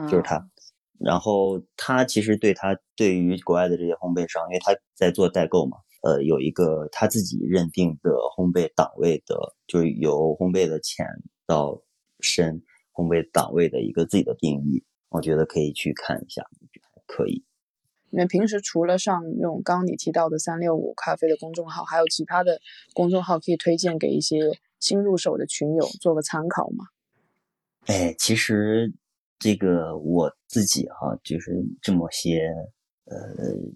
[0.09, 0.49] 就是他。
[1.01, 9.37] 然后他其实对他对于国外的这些烘焙商，因为他在做代购嘛，呃，有一个他自己认定的烘焙档位的，
[9.67, 11.05] 就是由烘焙的浅
[11.47, 11.83] 到
[12.21, 12.63] 深
[12.93, 16.43] 烘焙档位的一个自己的定义，我觉得可以去看一下，
[16.95, 17.45] 还可以。
[18.15, 22.61] 你们平时除了上那种刚刚你提到的三六五咖啡的公众号，还有其他的
[22.93, 26.85] 公众号可以推荐给一些新入手的群友做个参考吗？
[27.87, 28.95] 哎，其实
[29.41, 32.55] 这个我自己哈，就是这么些
[33.07, 33.19] 呃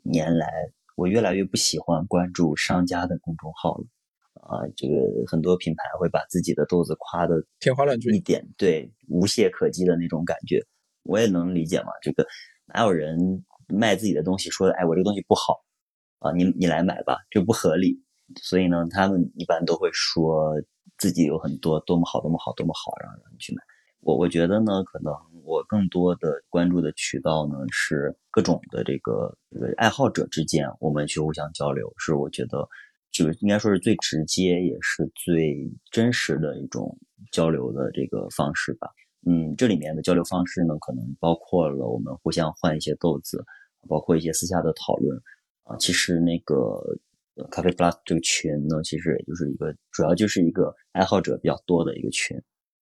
[0.04, 0.48] 年来，
[0.94, 3.86] 我越来越不喜欢关注商家的公众号了
[4.34, 4.62] 啊。
[4.76, 4.94] 这个
[5.26, 10.64] 很多品牌会把自己的豆子夸的天花乱坠一点，对，无懈可击的那种感觉，
[11.02, 11.88] 我也能理解嘛。
[12.00, 12.24] 这个
[12.66, 13.44] 哪有人？
[13.68, 15.64] 卖自己的东西，说哎，我这个东西不好
[16.18, 18.02] 啊，你你来买吧，这不合理。
[18.42, 20.54] 所以呢，他们一般都会说
[20.98, 23.62] 自己有很多多么好，多么好，多么好，让让你去买。
[24.00, 25.12] 我我觉得呢，可能
[25.44, 29.34] 我更多的关注的渠道呢是各种的这个
[29.76, 32.68] 爱好者之间，我们去互相交流，是我觉得
[33.10, 36.96] 就是应该说是最直接也是最真实的一种
[37.32, 38.88] 交流的这个方式吧。
[39.26, 43.44] 嗯，这里面的交流方式呢，可能包括了我们互相换一些豆子，
[43.86, 45.20] 包括一些私下的讨论
[45.64, 45.76] 啊。
[45.78, 46.82] 其实那个
[47.50, 52.40] 咖啡 plus 这个群呢，其实也就是一个主要就是一个爱好者比较多的一个群。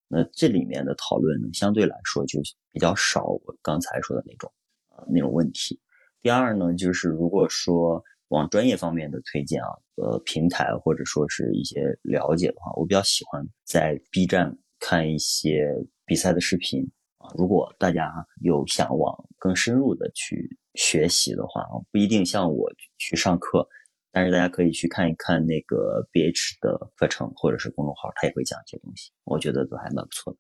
[0.09, 2.41] 那这里面的讨论，相对来说就
[2.71, 3.25] 比较少。
[3.25, 4.53] 我刚才说的那种
[4.89, 5.81] 啊那种问题。
[6.23, 15.75] 第二呢，就是如果说往专业方面的推荐啊，呃，平台或者说是一些了解的话，我比较喜欢在 B 站看一些
[16.05, 16.89] 比赛的视频
[17.19, 17.29] 啊。
[17.37, 23.69] 如果大家有想往更深入的去学习的话啊，不一定像我去上课。
[24.13, 30.39] 但是大家可以去看一看那个 BH 的课程或者是公众号，他也会讲一些东西，我觉得都还蛮不错的。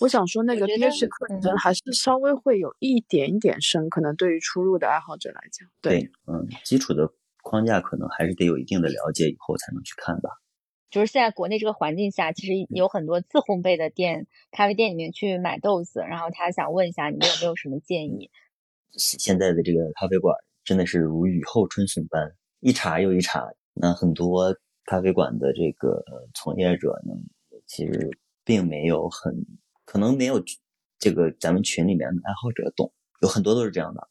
[0.00, 7.10] 我想说，那个 BH 课程还是稍微会有一点一点深，可能对于初入的爱好者来讲，对，嗯，基础的
[7.42, 10.28] 框架可能还是得有一定的了解以后才能去看吧。
[10.90, 18.30] 就是现在国内这个环境下，其实有很多自烘焙的店，咖啡店里面去买豆子，然后他想问一下你们有没有什么建议？
[18.96, 20.34] 现在的这个咖啡馆
[20.64, 22.34] 真的是如雨后春笋般。
[22.60, 26.02] 一茬又一茬，那很多咖啡馆的这个
[26.34, 27.14] 从业者呢，
[27.66, 28.10] 其实
[28.44, 29.34] 并没有很
[29.84, 30.42] 可能没有
[30.98, 34.08] 这个咱们群里面的爱好者懂，有很多都是这样的。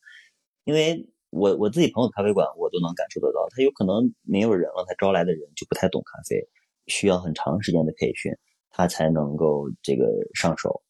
[0.64, 6.48] 因为我我自己朋友咖啡馆，我都能感受得到，他有可能没有人了，他招来的人就不太懂咖啡，
[6.88, 8.32] 需要很长时间的培训，
[8.70, 10.06] 他才能够这个
[10.36, 10.84] 上手，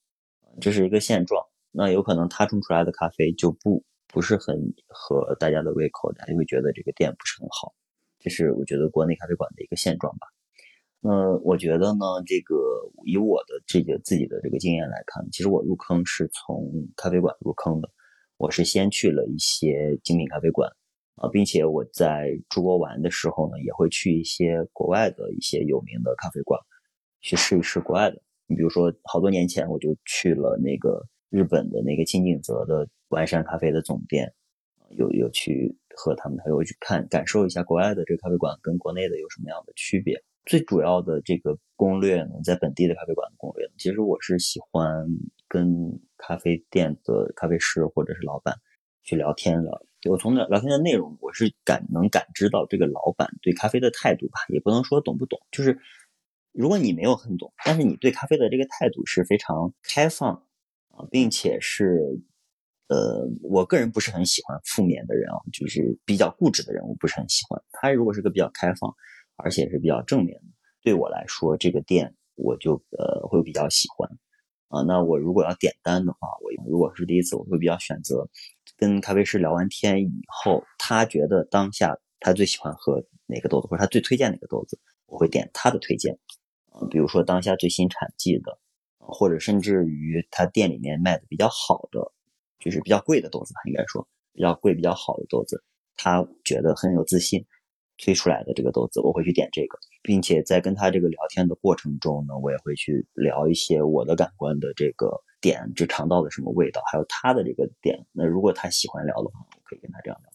[0.59, 1.43] 这是一个现状。
[1.75, 3.83] 那有可能他冲出来的咖啡就不。
[4.07, 4.55] 不是很
[4.87, 7.73] 合大家的胃口，大家会觉得这个店不是很好，
[8.19, 10.27] 这是我觉得国内咖啡馆的一个现状吧。
[11.01, 12.55] 那我觉得呢，这个
[13.03, 17.89] 以我的这个自己的这个经验来看，其实我入坑是从咖啡馆入坑的，
[18.37, 20.71] 我是先去了一些精品咖啡馆
[21.15, 26.57] 啊，并且我在出国玩的时候呢，也会去一些国外的一些有名的咖啡馆
[27.19, 28.21] 去试一试国外的。
[28.47, 31.05] 你比如说，好多年前我就去了那个
[31.35, 32.87] 日本的那个清井泽的。
[33.09, 34.33] 完善咖啡的总店，
[34.89, 40.21] 有有去喝他们，还有去看感受一下国外的这个咖啡馆跟国内的有什么样的区别。
[40.43, 45.07] 最主要的这个攻略呢，在本地的咖啡馆的攻略，其实我是喜欢
[45.47, 48.55] 跟咖啡店的咖啡师或者是老板
[49.03, 49.85] 去聊天的。
[50.09, 55.79] 我从聊聊天的内容，我是感能感知到这个老板对咖啡的态度吧，也不能说懂不懂，就是
[56.51, 60.44] 如果你没有很懂，但是你对咖啡的这个态度是非常开放
[60.95, 62.19] 啊，并且是。
[62.87, 67.59] 呃，我个人不是很喜欢负面的人啊，就是比较固执的人，我不是很喜欢。
[67.71, 68.93] 他如果是个比较开放，
[69.37, 70.45] 而且是比较正面的，
[70.83, 74.07] 对我来说，这个店我就呃会比较喜欢
[74.67, 74.83] 啊。
[74.83, 78.29] 那我如果要点单的话，我如果是第一次，我会比较选择
[78.77, 86.19] 跟咖啡师聊完天以后，他觉得当下他最喜欢喝哪个豆子，或者他最推荐哪个豆子，我会点他的推荐。
[86.91, 88.59] 比如说当下最新产季的，
[89.07, 92.11] 或者甚至于他店里面卖的比较好的。
[92.57, 95.61] 就是比较贵的豆子吧，应该说比较贵、比较好的豆子，
[95.95, 97.45] 他觉得很有自信
[97.97, 108.03] 推出来的这个豆子，我会去点这个，并且在跟他这个聊天的过程中呢，我也会去聊一些我的感官的这个点，就尝到的什么味道，还有他的这个点。
[108.11, 110.31] 那如果他喜欢聊的话，我可以跟他这样聊。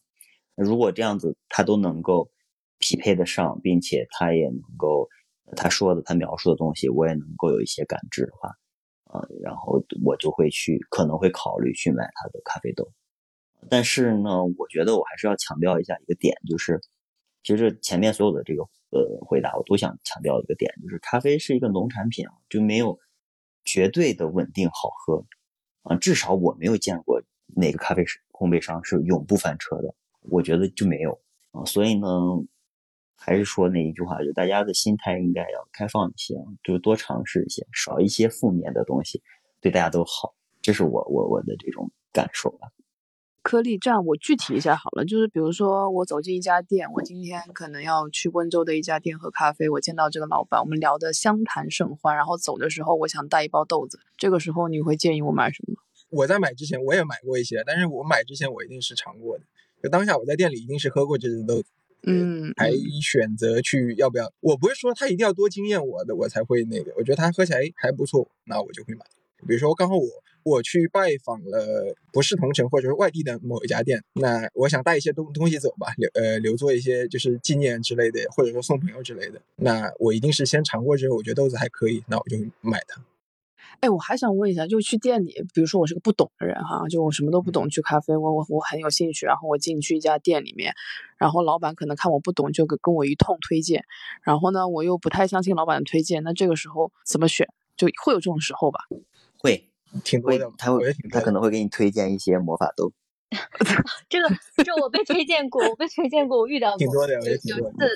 [0.54, 2.30] 那如果这样子他都能够
[2.78, 5.08] 匹配得上，并且他也能够
[5.56, 8.50] 他说的、他描述的东西，我也能够有一些感知的话。
[9.12, 12.92] 啊，然后我就会去，可能会考虑去买他的咖啡豆，
[13.68, 16.80] 但是呢，我觉得我还是要强调一下一个点，就是
[17.42, 23.00] 其实前面所有的这个呃回答，我都想强调一个点，就是咖啡是一个农产品啊，就没有
[23.64, 25.26] 绝对的稳定好喝
[25.82, 27.20] 啊，至少我没有见过
[27.56, 31.20] 哪个咖啡师烘焙商是永不翻车的，我觉得就没有
[31.50, 32.06] 啊，所以呢。
[33.22, 39.22] 还是说那一句话，就大家的心态应该要开放一些，就多尝试一些，少一些负面的东西，
[39.60, 40.34] 对大家都好。
[40.62, 42.68] 这是我我我的这种感受吧。
[43.42, 55.76] 颗粒，这样我具体一下好了，就是比如说我走进一家店，我今天可能要去温州的一家店喝咖啡，我见到这个老板，我们聊得相谈甚欢，然后走的时候我想带一包豆子，这个时候你会建议我买什么？
[56.10, 59.44] 我在买之前我也买过一些，但是我买之前我一定是尝过的，
[59.82, 61.70] 就当下我在店里一定是喝过这只豆子。
[62.02, 62.70] 嗯，还
[63.02, 64.32] 选择去要不要？
[64.40, 66.92] 我不是说他一定要多惊艳我的，我才会那个。
[66.96, 69.04] 我觉得他喝起来还不错，那我就会买。
[69.46, 70.06] 比如说刚好我
[70.42, 79.40] 我去拜访了不是同城或者是外地的某一家店，那我想带一些东东西走吧，留呃留作一些就是纪念之类的，或者说送朋友之类的。
[79.56, 83.02] 那我一定是先尝过之后，我觉得豆子还可以，那我就买它。
[83.78, 90.74] 哎，我还想问一下，就去店里，比如说我是个不懂的人哈，就我什么都不懂，去咖啡，我我我很有兴趣，然后我进去一家店里面，
[91.16, 93.84] 然后老板可能看我不懂，就跟跟我一通推荐，
[94.22, 97.48] 然后呢，我又不太相信老板的推荐，那这个时候怎么选？
[97.76, 98.80] 就会有这种时候吧？
[99.38, 99.68] 会，
[100.04, 100.80] 挺多的，他会。
[101.10, 102.92] 他可能会给你推荐一些魔法豆。
[104.08, 104.28] 这个
[104.64, 106.78] 这我被推荐过，我被推荐过，我遇到过。
[106.78, 107.54] 挺多的有一次，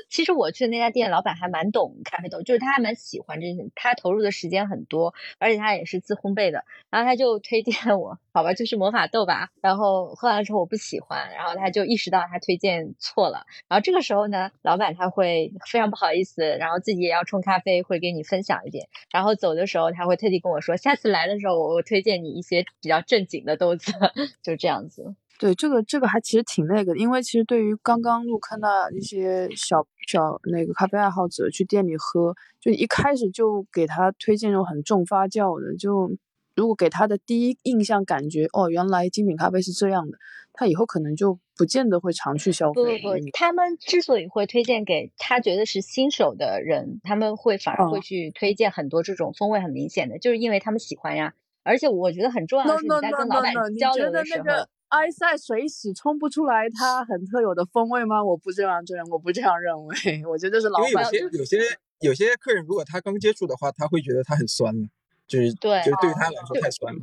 [0.08, 6.64] 其实我去的那家店，老板还蛮懂咖啡豆，就是他还蛮喜欢这些，他投入的时间很多，而且他也是自烘焙的。
[6.90, 9.50] 然后他就推荐我，好吧，就是魔法豆吧。
[9.60, 13.44] 然后喝完了之后我不喜欢，然后他就意识到他推荐错了。
[13.68, 18.88] 然后这个时候呢，老板他会非常不好意思，然后自己也要冲咖啡，会给你分享一点。
[19.10, 23.92] 然后走的时候他会特地跟我说，下次来的时候我我推荐你一些比较正经的豆子，
[24.44, 25.16] 就这样子。
[25.38, 36.10] 对，这个这个还其实挺那个的，因为其实对于刚刚入坑的一些小小那个咖啡爱好者去店里喝，就一开始就给他推荐那种很重发酵的，就
[36.54, 40.18] 如果给他的第一印象感觉哦，原来精品咖啡是这样的，
[40.52, 42.98] 他以后可能就不见得会常去消费。
[43.00, 51.34] 不不不，他们之所以会推荐给他觉得是新手的人，他们会反而会哦去推荐很多这种风味很明显的，就是因为他们喜欢呀。
[51.64, 58.22] 而且我觉得很重要的是，你在跟老板交流的时候，那个埃塞水洗冲不出来它很特有的风味吗？
[58.22, 59.94] 我不这样这样，我不这样认为，
[60.26, 61.58] 我觉得是老因为有些有些
[62.00, 64.88] 有些客人，如果他刚接触的话，他会觉得它很酸了，
[65.26, 67.00] 就是对就是对于他来说太酸了。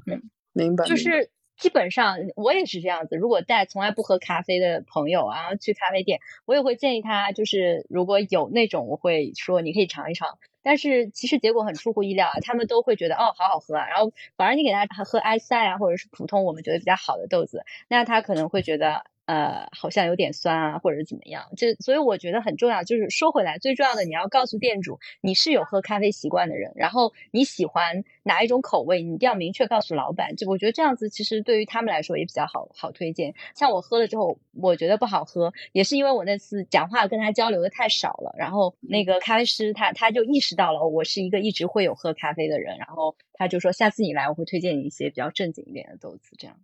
[0.53, 3.17] 明白，就是基本上我也是这样子。
[3.17, 10.37] 如果带从来不喝咖啡的朋友啊，去咖啡店，我也会建议他，就是如果有那种，我会说你可以尝一尝。
[10.63, 21.49] 但是其实结果很出乎意料啊，他们都会觉得哦好好喝啊，然后反而你给他喝埃塞啊，或者是普通我们觉得比较好的豆子，那他可能会觉得呃好像有点酸啊，或者怎么样。
[21.55, 30.35] 这所以我觉得很重要，就是说回来最重要的，你要告诉店主你是有喝咖啡习惯的人，然后你喜欢哪一种口味，你一定要明确告诉老板。
[30.35, 33.33] 就我觉得这样子其实对于他们来说也比较好好推荐。
[33.55, 46.57] 像我喝了之后，我觉得不好喝，也是因为我那次讲话跟他交流的太少了，然后那个咖啡师他他就意识到了我是一个一直会有喝咖啡的人，然后他就说下次你来我会推荐你一些比较正经一点的豆子，这样。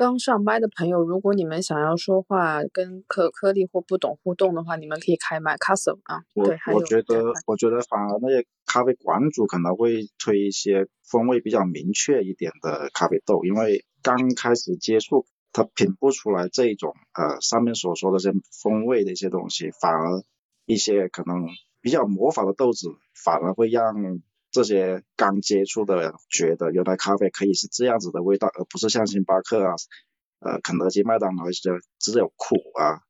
[0.00, 6.22] 刚上麦的朋友，如果你们想要说话跟可颗粒或不懂互动的话，你们可以开麦 Castle 啊。
[6.32, 20.22] 我对，我觉得，我觉得反而那些咖啡馆主可能会推一些风味比较明确一点的咖啡豆，因为刚开始接触，他品不出来这种呃上面所说的这些风味的一些东西，反而
[20.64, 21.46] 一些可能
[21.82, 22.88] 比较模仿的豆子，
[23.22, 29.74] 反而会让这些刚接触的人觉得原来咖啡可以是这样子的味道，而不是像星巴克啊、
[30.40, 33.00] 呃肯德基、麦当劳一些只有苦啊、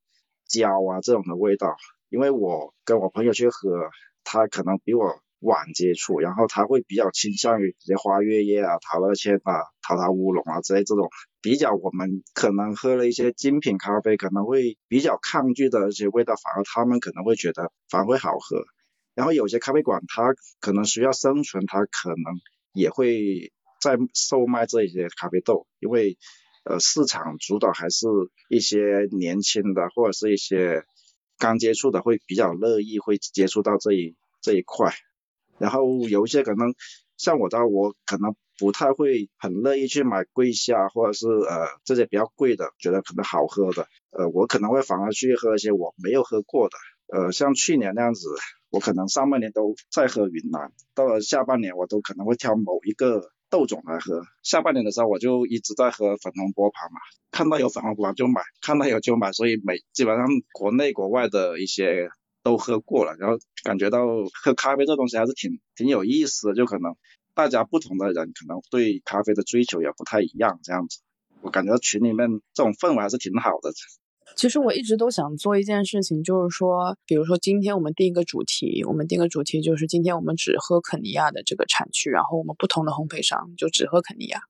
[0.47, 1.76] 焦啊这种的味道。
[2.09, 3.88] 因为我跟我朋友去喝，
[4.24, 11.09] 他可能比我晚接触，然后他会比较倾向于这些花月夜啊、桃乐千啊、桃桃乌龙啊之类这种
[11.41, 18.64] 比较我们可能喝了一些精品咖啡可能会比较抗拒的一些味道，反而他们可能会觉得反而会好喝。
[19.15, 22.41] 然后有些咖啡馆它可能需要生存，它可能
[22.73, 26.17] 也会在售卖这一些咖啡豆，因为
[26.65, 28.07] 呃市场主导还是
[28.49, 30.85] 一些年轻的或者是一些
[31.39, 34.95] 刚接触的会比较乐意会接触到这一这一块，
[35.59, 36.75] 然后有一些可能
[37.17, 46.77] 像我的话我可能不太会很乐意去买桂虾或者是呃这些比较贵的，觉得可能好喝的，呃我可能会反而去喝一些我没有喝过的，
[47.09, 48.29] 呃像去年那样子，
[48.71, 54.23] 我可能上半年都在喝云南，到了下半年我都可能会挑某一个豆种来喝。
[54.43, 57.01] 下半年的时候我就一直在喝粉红波旁嘛，
[57.33, 62.09] 看到有粉红波旁就买，看到有就买，所以每基本上国内国外的一些
[62.43, 64.07] 都喝过了，然后感觉到
[64.43, 66.95] 喝咖啡这东西还是挺挺有意思的，就可能
[67.35, 71.01] 大家不同的人可能对咖啡的追求也不太一样，这样子。
[71.43, 73.73] 我感觉群里面这种氛围还是挺好的。
[74.37, 84.41] 其实我一直都想做一件事情，就是说，比如说今天我们定一个主题，我们定个主题就是今天我们只喝肯尼亚的这个产区，然后我们不同的烘焙商就只喝肯尼亚，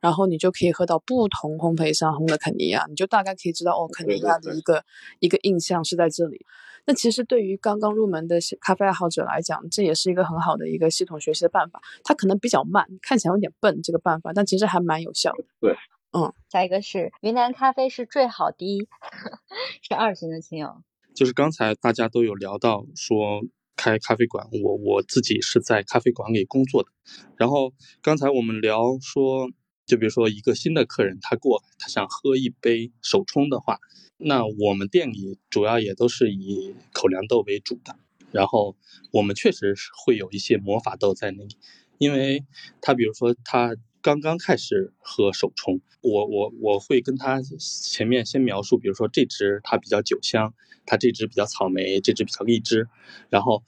[0.00, 4.84] 然后你就可以喝到不同烘焙商烘的肯尼亚，你就大概可以知道哦，肯尼亚的一个
[5.18, 6.44] 一个印象是在这里。
[6.86, 11.80] 那其实对于刚刚入门的咖啡爱好者来讲，这也是一个很好的一个系统学习的办法。
[12.02, 15.44] 它可能比较慢，看起来有点笨这个办法，但其实还蛮有效的。
[15.62, 15.74] 对，
[16.16, 16.32] 嗯。
[16.50, 18.88] 下一个是云南咖啡是最好的，
[19.82, 20.82] 是二型的亲友。
[21.14, 23.42] 就是刚才大家都有聊到说
[23.76, 26.88] 开咖啡馆，我我自己是在咖啡馆里工作的。
[27.36, 29.48] 然后刚才我们聊说，
[29.86, 33.78] 就比如说一个新的客人他过来，他想喝一杯手冲的话，
[34.16, 37.96] 那我们店里主要也都是以口粮豆为主的。
[38.30, 38.76] 然后
[39.12, 41.56] 我们确实是会有一些魔法豆在那里，
[41.98, 42.44] 因为
[42.80, 50.52] 他比如说他刚刚开始喝手冲，我我我会跟他前面先描述，比如说这支它比较酒香，
[50.84, 52.86] 它这支比较草莓，这支比较荔枝，
[53.30, 53.64] 然后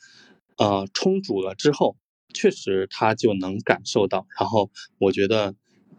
[0.59, 1.97] 呃冲煮了之后，
[2.35, 5.55] 确实他就能感受到，然后我觉得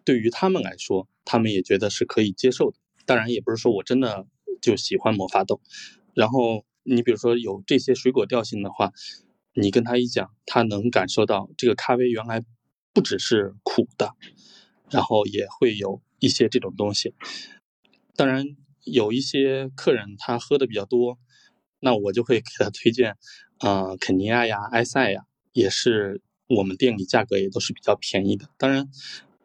[0.06, 2.78] 对于他们来说，他们也觉得是可以接受的。
[3.08, 4.28] 当然，也不是说我真的
[4.62, 5.62] 就喜欢魔法豆。
[6.14, 8.92] 然后你比如说有这些水果调性的话，
[9.56, 12.44] 你跟他一讲，他能感受到这个咖啡原来
[12.98, 14.16] 不只是苦的，
[14.90, 17.14] 然后也会有一些这种东西。
[18.16, 18.44] 当然，
[18.86, 21.20] 有一些客人他喝的比较多，
[21.80, 23.16] 那我就会给他推荐，
[23.60, 28.50] 呃，肯尼亚呀、埃塞呀，也是我们店里价格也都是比较便宜的。
[28.58, 28.90] 当然，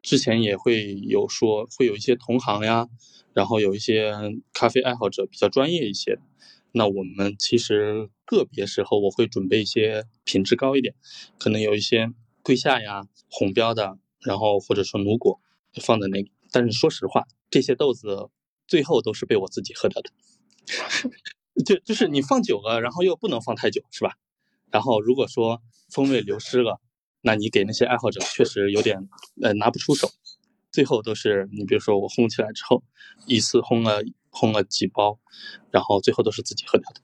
[0.00, 2.88] 之前也会有说会有一些同行呀，
[3.34, 4.14] 然后有一些
[4.55, 6.18] 咖啡爱好者比较专业一些。
[6.72, 10.94] 那我们其实个别时候我会准备一些品质高一点，
[11.38, 12.11] 可能有一些
[12.43, 15.40] 桂夏呀、红标的，然后或者说努果
[15.82, 16.32] 放在那里。
[16.51, 18.28] 但是说实话，这些豆子
[18.66, 20.11] 最后都是被我自己喝掉的。
[21.64, 24.16] 就就是你放久了，然后又不能放太久，是吧？
[24.70, 26.80] 然后如果说风味流失了，
[27.20, 29.09] 那你给那些爱好者确实有点
[29.43, 30.11] 呃拿不出手。
[30.70, 32.82] 最后都是你比如说我烘起来之后，
[33.26, 35.18] 一次烘了烘了几包，
[35.70, 37.01] 然后最后都是自己喝掉的。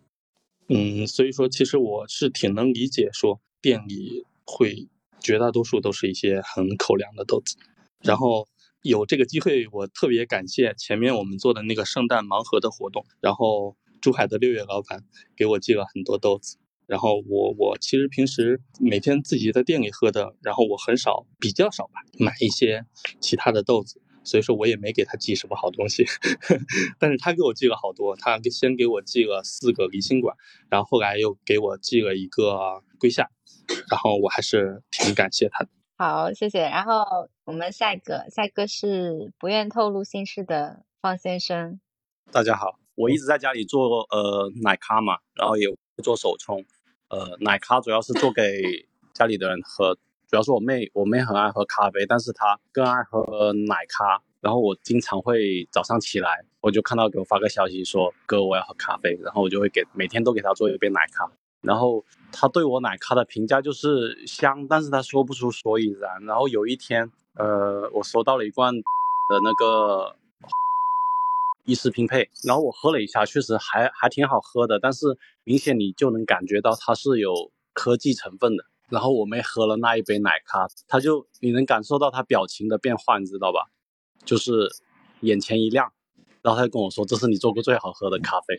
[0.68, 4.88] 嗯，所以说其实我是挺能理解说店里会
[5.20, 7.56] 绝大多数都是一些很口粮的豆子，
[8.02, 8.48] 然后
[8.82, 15.04] 有这个机会，我特别感谢前面我们做的那个圣诞盲盒的活动，然后珠海的六月老板
[15.36, 16.58] 给我寄了很多豆子。
[16.86, 22.86] 然后我我其实平时每天自己在店里喝的，然后我很少比较少吧买一些
[23.20, 26.06] 其他的豆子，所以说我也没给他寄什么好东西，
[26.98, 30.34] 但是他给我寄了好多，他先给我寄了四个离心管，
[30.70, 33.28] 然后后来又给我寄了一个龟夏，
[33.90, 35.70] 然后我还是挺感谢他的。
[35.96, 36.62] 好，谢谢。
[36.62, 41.80] 然后我们下一个，下一个是不愿透露姓氏的方先生。
[42.30, 45.66] 大家好，我一直在家里做呃奶咖嘛，然后也
[46.02, 46.64] 做手冲。
[47.08, 49.94] 呃，奶咖主要是做给家里的人喝，
[50.28, 54.22] 主要是我妹，我妹很爱喝咖啡，但是她更爱喝奶咖。
[54.40, 61.28] 然后我经常会早上起来，我就看到给我发个消息说哥我要喝咖啡，然后我就会给每天都给她做一杯奶咖。
[61.60, 66.24] 然后他对我奶咖的评价就是香，但是他说不出所以然。
[66.24, 70.16] 然后有一天，呃，我收到了一罐的那个。
[71.64, 77.34] 意式拼配，然后我喝了一下，确实还还挺好喝的，但是明显你就能感觉到它是有
[77.74, 78.64] 科技成分的。
[78.88, 83.66] 然后我妹喝了那一杯奶咖，她就你能感受到她表情的变化，你知道吧？
[84.24, 84.66] 就是
[85.20, 85.92] 眼前一亮，
[86.40, 88.56] 然后她就跟我说：“这是你做过最好喝的咖啡。”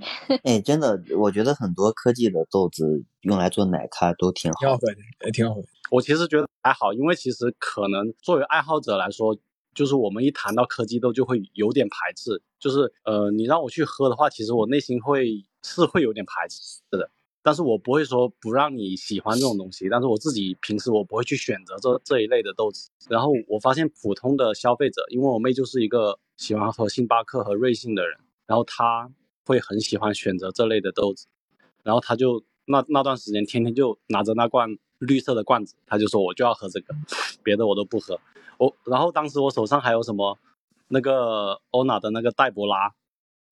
[0.44, 4.96] 哎，真的，我觉得很多科技的豆子用来做奶咖都挺好，挺好喝的，
[5.26, 5.62] 也挺好喝。
[5.90, 9.36] 我其实觉得还好，因为其实可能作为爱好者来说。
[9.72, 12.42] 就是我们一谈到科技豆，就会有点排斥。
[12.58, 17.08] 就是呃，你让我去喝的话，其实我内心会是会有点排斥的。
[17.40, 19.88] 但是我不会说不让你喜欢这种东西。
[19.88, 22.90] 但是我自己平时我不会去选择这这一类的豆子。
[23.08, 29.08] 然后我发现普通的消费者，因为我妹就是一个喜欢喝星巴克和瑞幸的人，然后她
[29.50, 31.26] 会很喜欢选择这类的豆子。
[31.82, 36.94] 然后他就那那段时间天天就拿着那罐绿色的罐子，他就说我就要喝这个，
[37.42, 38.20] 别的我都不喝。
[38.58, 40.38] 我然后当时我手上还有什么，
[40.88, 42.92] 那个欧娜的那个黛博拉，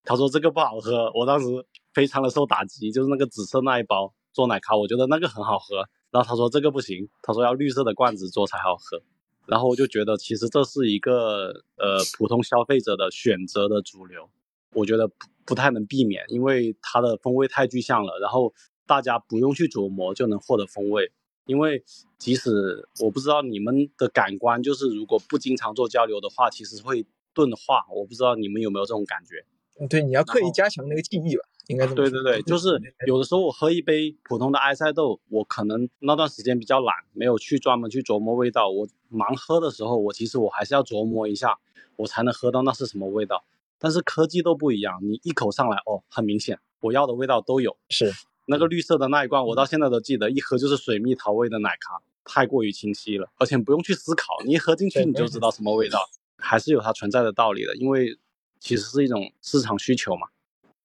[0.04, 1.46] 他说这个不好喝，我当时
[1.92, 5.76] 非常的受打击，就是那个紫色那一包做奶咖，我觉得那个很好喝，
[6.10, 9.00] 然后他说这个不行，他说要绿色的罐子做才好喝，
[9.46, 14.28] 然后我就觉得其实这是一个呃普通消费者的选择的主流，
[14.74, 15.10] 我觉得
[15.48, 18.52] 不不太能避免，因为它的风味太具象了，然后
[18.86, 21.10] 大家不用去琢磨就能获得风味。
[21.46, 21.82] 因为
[22.18, 27.86] 即使我不知道你们的感官，就是如果不经常做交流的话，其实会钝化。
[27.90, 29.42] 我不知道你们有没有这种感觉？
[29.88, 38.68] 对，你要刻意加强那个记忆吧，应该这么对对对，就是有的时候我喝一杯普通的埃塞豆，我可能那段时间比较懒，没有去专门去琢磨味道。
[38.68, 41.58] 我盲喝的时候，我其实我还是要琢磨一下，
[41.96, 43.44] 我才能喝到那是什么味道。
[43.78, 47.76] 但是科技都不一样，你一口上来，哦，很明显，我要的味道都有。
[47.88, 48.12] 是。
[48.50, 56.00] 那个绿色的那一罐，我到现在都记得，一喝就是水蜜桃味的奶咖，太过于清晰了，而且不用去思考，你一喝进去你就知道什么味道，
[56.38, 58.18] 还是有它存在的道理的，因为
[58.58, 60.28] 其实是一种市场需求嘛，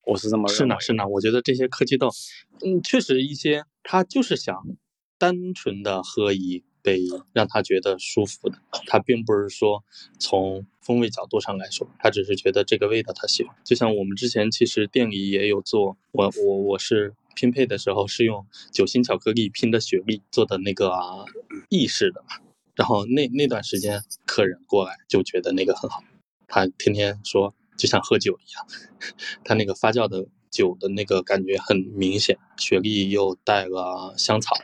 [0.06, 0.58] 我是这么认为。
[0.58, 2.10] 是呢，是呢，我觉得这些科技豆，
[2.66, 4.62] 嗯，确实一些，他就是想
[5.18, 7.00] 单纯的喝一杯，
[7.32, 9.86] 让他觉得舒服的，他并不是说
[10.20, 13.56] 从风味角度上来说，他只是觉得这个味道他喜欢。
[13.64, 17.14] 就像我们之前其实店里也有做，我我我是。
[17.36, 20.92] 拼配的时候是用酒心巧克力拼的雪碧做的那个
[21.68, 22.28] 意式的嘛，
[22.76, 26.04] 然后那那段时间客人过来就觉得那个很好，
[26.48, 28.68] 他天天说就像喝酒一样，
[29.44, 34.56] 他那个发酵的酒的那个感觉很明显，雪莉又带了香草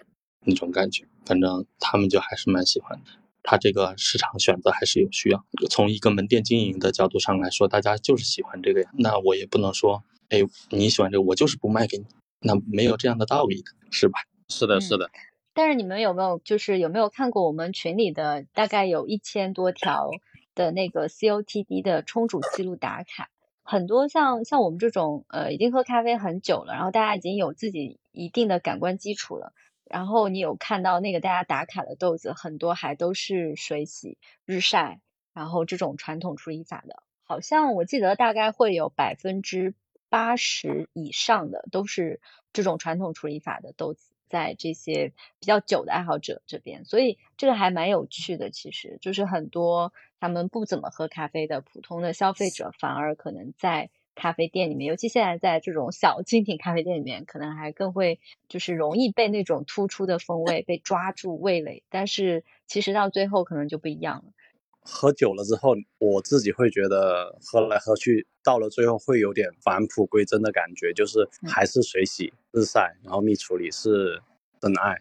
[0.45, 3.09] 那种感觉，反正他们就还是蛮喜欢的。
[3.49, 5.43] 它这个市场选择还是有需要。
[5.71, 10.37] 从一个门店经营的角度上来说，大家就是喜欢这个呀，那我也不能说，哎，
[10.69, 12.05] 你喜欢这个，我就是不卖给你，
[12.41, 14.19] 那没有这样的道理的，是吧？
[14.49, 15.09] 是的，是的。
[15.55, 20.11] 但是你们有没有就是有没有看过我们群里的大概有一千多条
[20.53, 23.29] 的那个 COTD 的冲煮记录打卡？
[23.63, 29.53] 很多像像我们这种呃已经喝咖啡很久了，然后大家已经有自己一定的感官基础了，
[29.89, 35.01] 然后你有看到那个大家打卡的豆子，很多还都是水洗、日晒，
[35.33, 39.73] 然后这种传统处理法的，好像我记得大概会有百分之
[40.07, 42.21] 八十以上的都是
[42.53, 44.13] 这种传统处理法的豆子。
[44.29, 48.51] 在这些比较久的爱好者这边，所以这个还蛮有趣的。
[48.51, 53.89] 其实就是很多他们不怎么喝咖啡的普通的消费者，反而可能在
[54.19, 61.83] 咖啡店里面，尤其现在在这种小精品咖啡店里面，可能还更会就是容易被那种突出的风 味被抓住味蕾。
[61.89, 64.33] 但是其实到最后可能就不一样了。
[64.81, 74.21] 喝久了之后，我自己会觉得喝来喝去，到了最后会有点返璞归真的感觉，就是还是水洗、日晒，然后蜜处理是
[74.59, 74.97] 真爱。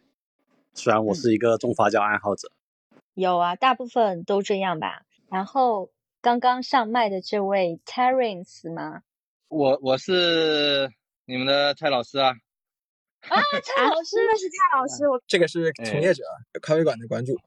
[0.74, 2.52] 虽然我是一个种发酵爱好者，
[3.14, 5.02] 有啊，大部分都这样吧。
[5.28, 5.90] 然后
[6.20, 9.02] 刚刚上麦的这位 Terence 吗？
[9.48, 10.90] 我我是
[11.24, 12.30] 你们的蔡老师啊。
[13.20, 16.24] 啊，蔡老师，那是蔡老师，我这个是从业者，
[16.60, 17.38] 咖啡馆的关注。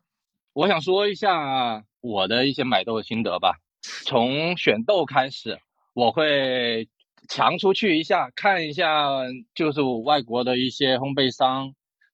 [0.53, 3.57] 我想说一下我的一些买豆的心得吧。
[4.05, 5.59] 从选豆开始，
[5.93, 6.87] 我会
[7.27, 9.09] 强出去一下，看一下
[9.53, 11.73] 就是外国的一些烘焙商，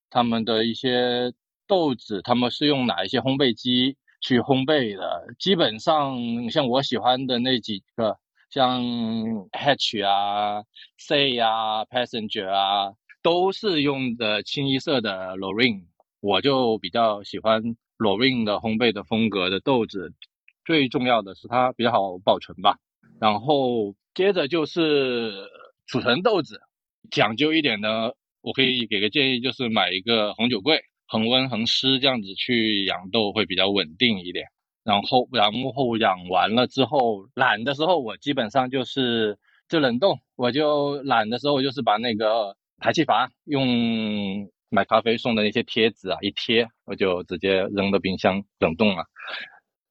[0.09, 1.33] 他们的一些
[1.67, 3.97] 豆子，他们是用哪一些烘焙机
[4.27, 5.27] 去烘焙的。
[5.39, 8.17] 基本上像我喜欢的那几个，
[8.49, 8.83] 像
[9.51, 10.63] Hatch 啊、
[10.97, 15.85] C 啊、Passenger 啊，都是用的清一色的 Lorraine，
[16.19, 17.77] 我就比较喜欢。
[17.99, 20.13] 罗 n 的烘焙的风格的豆子，
[20.65, 22.77] 最重要的是它比较好保存吧。
[23.19, 25.33] 然后接着就是
[25.87, 26.61] 储存豆子，
[27.09, 34.45] 讲究一点的，我可以给个建议，就是买一个红酒柜，恒温恒湿这样子去养豆会比较稳定一点。
[34.83, 39.37] 然后然后养完了之后，懒的时候我基本上就是
[39.67, 44.49] 就冷冻，我就懒的时候就是把那个排气阀用。
[44.69, 49.05] 买咖啡送的那些贴纸啊，一贴我就直接扔到冰箱冷冻了。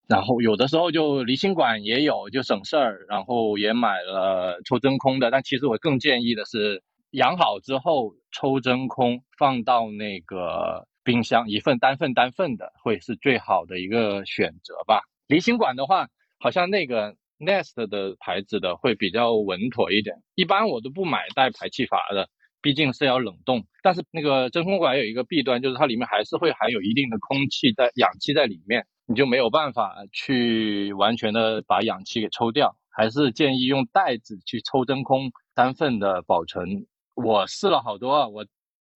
[0.06, 3.06] 然后有的时候就离心管也有，就省事儿。
[3.08, 15.00] 然后也买了抽真空的，但其实我更建议的是养好之后抽真空放到那个冰箱，一份单份单份的会是最好的一个选择吧。
[15.28, 20.16] 离心管的话，好像那个 Nest 的牌子的会比较稳妥一点。
[20.34, 22.28] 一般我都不买带排气阀的。
[22.62, 36.86] 毕竟是要冷冻，但是那个真空管有一个弊端，就是它里面还是会含有一定的空气在氧气在里面，你就没有办法去完全的把氧气给抽掉，还是建议用袋子去抽真空单份的保存。
[37.14, 38.44] 我试了好多啊，我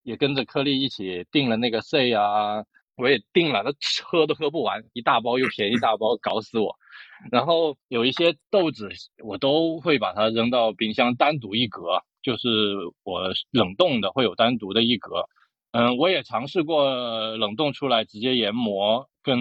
[0.02, 2.64] 也跟着颗粒一起订了那个 C 啊，
[2.96, 3.72] 我也订了，那
[4.04, 6.76] 喝都喝不完，一大包又便宜，大包搞死我。
[7.30, 8.88] 然后有一些豆子
[9.22, 12.02] 我都会把它扔到冰箱单独一格。
[12.22, 15.24] 就是我冷冻的会有单独的一格，
[15.72, 19.38] 嗯，我也尝试过冷冻出来直接研磨，跟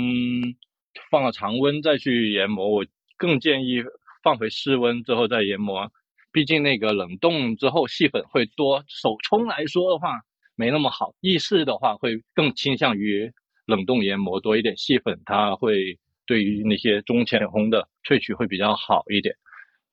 [1.12, 2.86] 放了常温再去研磨，我
[3.18, 3.84] 更建议
[4.24, 5.92] 放回室温之后再研磨，
[6.32, 10.22] 毕竟那个冷冻之后细粉会多，手冲来说的话
[10.60, 13.32] 没那么好，意式的话会更倾向于
[13.66, 19.36] 冷冻研磨多一点，细粉它会对于那些中浅烘的萃取会比较好一点，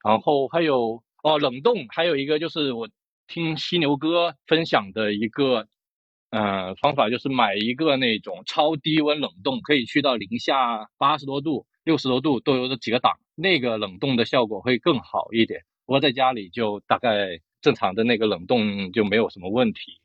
[0.05, 1.03] 然后还有。
[1.23, 2.89] 哦，冷冻还有一个就是我
[3.27, 5.67] 听犀牛哥分享的一个，
[6.31, 15.63] 呃，方法就是买一个那种超低温冷冻，可以去到零下八十多度、六十多度都有几个档，那个冷冻的效果会更好一点。
[15.85, 19.99] 不过在家里就大概正常的那个冷冻就没有什么问题，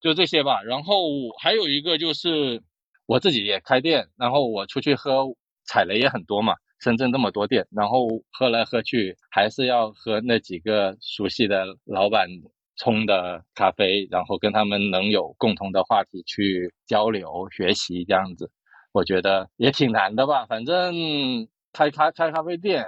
[0.00, 0.62] 就这些吧。
[0.62, 0.94] 然后
[1.40, 2.62] 还有一个就是
[3.06, 5.24] 我自己也开店，然后我出去喝
[5.64, 6.54] 踩雷也很多嘛。
[6.78, 12.28] 深圳那么多店，然后喝来喝去还是要喝那几个熟悉的老板
[12.76, 18.50] 冲的咖啡，然后跟他们能有共同的话题去交流学习这样子，
[18.92, 20.44] 我觉得也挺难的吧。
[20.44, 22.84] 反正开开开咖啡店，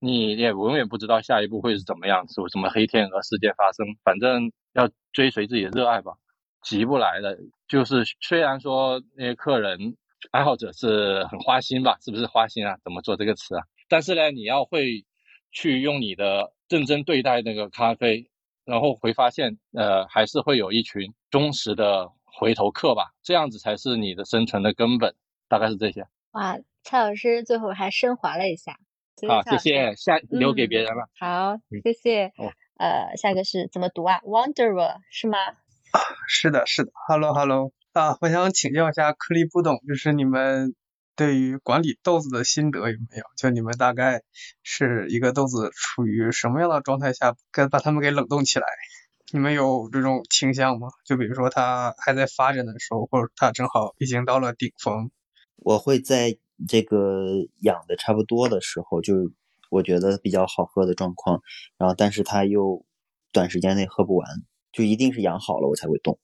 [0.00, 3.86] 你也永远不知道下一步会是怎么样，有什么黑天鹅事件发生。
[4.02, 6.12] 反正要追随自己的热爱吧，
[6.62, 7.38] 急不来的。
[7.66, 9.96] 就是虽然说那些客人。
[10.32, 11.96] 爱好者是很花心吧？
[12.00, 12.76] 是不是花心啊？
[12.82, 13.62] 怎么做这个词啊？
[13.88, 15.06] 但是呢，你要会
[15.52, 18.28] 去用你的认真对待那个咖啡，
[18.64, 23.12] 然后会发现，呃，还是会有一群忠实的回头客吧。
[23.22, 25.14] 这样子才是你的生存的根本。
[25.46, 26.04] 大概是这些。
[26.32, 28.76] 哇，蔡老师最后还升华了一下。
[29.28, 31.08] 好，谢谢，下留给别人了。
[31.16, 32.32] 好，谢谢。
[32.78, 35.36] 呃，下一个是怎么读啊？Wanderer 是吗？
[35.90, 35.98] 啊，
[36.28, 36.92] 是的，是的。
[37.08, 37.72] Hello，Hello。
[37.92, 40.76] 啊，我想请教一下颗粒不懂，就是你们
[41.16, 43.24] 对于管理豆子的心得有没有？
[43.36, 44.22] 就你们大概
[44.62, 48.66] 是一个豆子处于什么样的状态下，该把它们给冷冻起来？
[49.32, 50.86] 你们有这种倾向吗？
[51.04, 55.10] 就比如说它还在发展的时候，或者它正好已经到了顶峰。
[55.56, 56.38] 我会在
[56.68, 57.24] 这个
[57.62, 59.14] 养的差不多的时候，就
[59.68, 61.40] 我觉得比较好喝的状况，
[61.76, 62.84] 然后但是它又
[63.32, 64.28] 短时间内喝不完，
[64.72, 66.18] 就一定是养好了我才会动。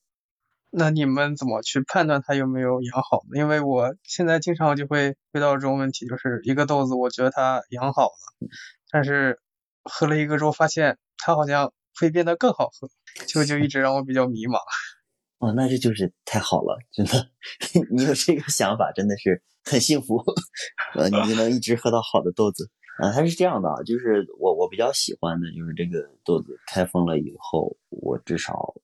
[0.76, 3.38] 那你们怎么去判断它有没有养好呢？
[3.38, 8.48] 因为我现在经常就会遇到这种问题，就是一个豆子，我觉得它养好了，
[8.90, 9.38] 但是
[9.84, 12.88] 喝了一个之后发现它好像会变得更好喝，
[13.28, 14.58] 就就一直让我比较迷茫。
[15.38, 17.30] 哦，那这就是太好了，真的，
[17.94, 20.24] 你有这个想法真的是很幸福，
[20.96, 22.70] 呃，你就能一直喝到好的豆子。
[22.98, 28.74] 啊，它是这样的，就是我我比较喜欢的就是这个豆子开封了以后，我至少。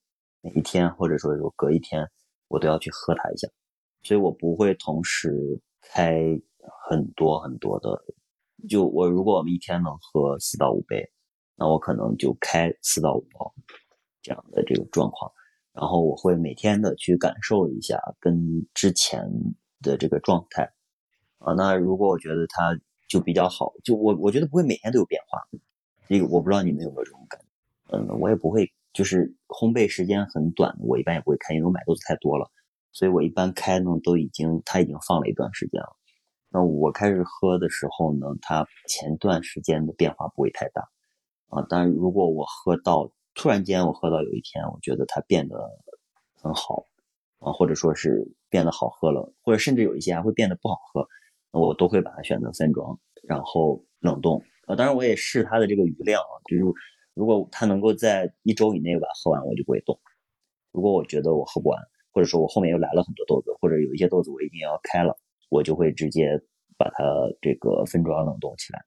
[0.43, 2.09] 每一天，或者说有隔一天，
[2.49, 3.47] 我都要去喝它一下，
[4.03, 6.19] 所以我不会同时开
[6.89, 8.03] 很多很多的。
[8.67, 11.07] 就我如果我们一天能喝四到五杯，
[11.57, 13.53] 那我可能就开四到五包
[14.23, 15.31] 这样的这个状况。
[15.75, 19.31] 然后我会每天的去感受一下跟之前
[19.83, 20.73] 的这个状态
[21.37, 21.53] 啊。
[21.53, 22.81] 那如果我觉得它
[23.11, 25.39] 就比较好，就我我觉得不会每天都有变化。
[26.09, 27.99] 这个我不知道你们有没有这种感觉？
[27.99, 28.73] 嗯，我也不会。
[28.93, 32.51] 就是烘焙时间很短，我一般也不会开，因为我买豆子太多了，
[32.91, 35.97] 所以我一般开呢都已经它已经放了一段时间了。
[36.49, 40.89] 那我开始喝的时候呢，它前段时间的变化不会太大
[41.51, 41.65] 啊。
[41.69, 45.71] 但如果我喝到突然间我喝到有一天，我觉得它变得
[46.35, 46.85] 很好
[47.39, 51.07] 啊，或者说是变得好喝了，或者甚至有一些还会变得不好喝，
[51.53, 54.77] 我都会把它选择分装，然后冷冻啊。
[54.77, 56.65] 当然我也试它的这个余量啊，就是。
[57.13, 59.99] 如果它能够在一周以内把它喝完，我就不会动。
[60.73, 61.79] 如果我觉得我喝不完，
[62.13, 65.15] 或者说我后面又来了很多豆子，或者有一些豆子我一定要开了，
[65.51, 66.41] 我就会直接
[66.79, 67.05] 把它
[67.43, 68.83] 这个分装冷冻起来。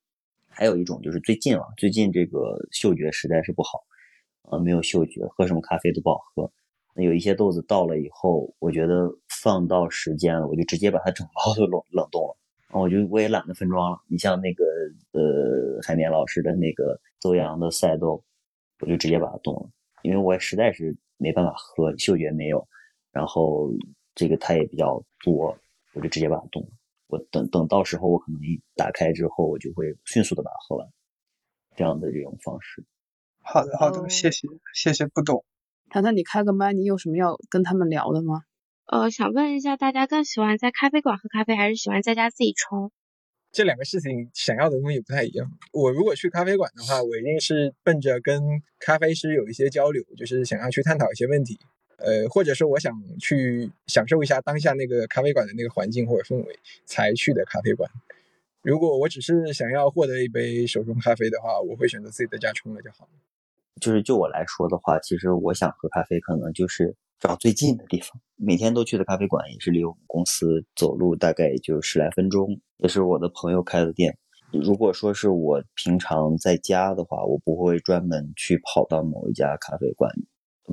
[0.48, 3.84] 还有一种就是最近啊，最近这个嗅觉实在是不好，
[4.50, 6.50] 呃，没有嗅觉，喝什么咖啡都不好喝。
[6.96, 9.12] 那有一些豆子到了以后，我觉得
[9.44, 12.38] 放到时间了，我就直接把它整包都 冷冷冻了。
[12.74, 14.02] 我就我也懒得分装了。
[14.08, 14.64] 你像那个
[15.12, 18.24] 呃海绵老师的那个邹阳的赛豆，
[18.80, 19.70] 我就直接把它冻了，
[20.02, 22.68] 因为我实在是没办法喝，嗅觉没有，
[23.12, 23.72] 然后
[24.16, 25.58] 这个它也比较多，
[25.94, 26.70] 我就直接把它冻了。
[27.08, 30.88] 我等等到时候我可能一打开之后，我就会迅速的把它喝完，
[31.76, 32.84] 这样的这种方式。
[33.42, 35.46] 好的好的，谢谢谢谢不懂。
[35.90, 38.42] 谈谈你开个麦，你有什么要跟他们聊的吗？
[38.86, 42.92] 呃，想问一下，大家更喜欢在咖啡馆喝咖啡，还是喜欢在家自己冲？
[43.50, 45.50] 这两个事情想要的东西不太一样。
[45.72, 48.42] 我如果去咖啡馆的话，我一定是奔着跟
[48.80, 51.58] 咖啡师有一些交流，就是想要去探讨一些问题，
[51.98, 57.90] 呃，或者说我想去享受一下当下那个咖啡馆的那个环境或者氛围才去的咖啡馆。
[58.64, 63.12] 如果我只是想要获得一杯手冲咖啡的话，我会选择自己在家冲了就好了。
[63.80, 66.96] 就是就我来说的话，其实我想喝咖啡，可能就是。
[67.20, 74.18] 找最近的地方，每天都去的咖啡馆也是离我们公司走路大概也就十来分钟，也是我的朋友开的店。
[74.52, 80.12] 如果说是我平常在家的话，我不会专门去跑到某一家咖啡馆，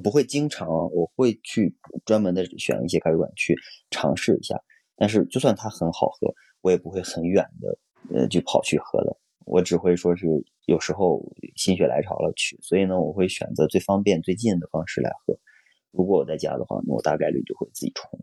[0.02, 3.56] 不会经常，我会去专门的选一些咖啡馆去
[3.90, 4.60] 尝试一下。
[4.96, 7.78] 但是就算它很好喝，我也不会很远的
[8.12, 9.16] 呃就跑去喝的。
[9.46, 10.26] 我只会说是
[10.66, 11.24] 有时候
[11.56, 15.38] 心血来潮了去，所以呢，我会选择最方便最近的方式来喝。
[15.92, 18.20] 如果我在家的话，那我大概率就会自己冲；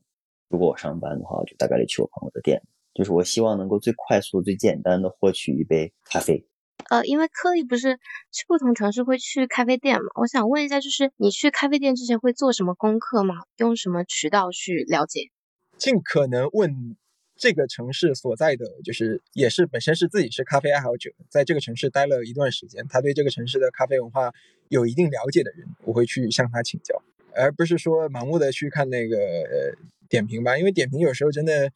[0.49, 2.61] 如果我上班的话，我就大概率去我朋友的店。
[2.93, 6.47] 就是我希望能够最快速、最简单的获取一杯咖啡。
[6.89, 7.97] 呃，因为颗粒不是
[8.31, 13.35] 去不同城市会去咖啡店嘛，我想问一下，就是你去咖啡店之前会做什么功课吗？
[13.57, 15.29] 用什么渠道去了解？
[15.77, 16.97] 尽可能问
[17.35, 24.33] 这个城市所在的，就是也是本身是自己是咖啡爱好者，在这个城市待了一段时间，他对这个城市的咖啡文化
[24.69, 27.03] 有一定了解的人，我会去向他请教。
[27.37, 29.77] 而不是说盲目的去看那个呃
[30.09, 31.71] 点评吧，因为点评有时候真的，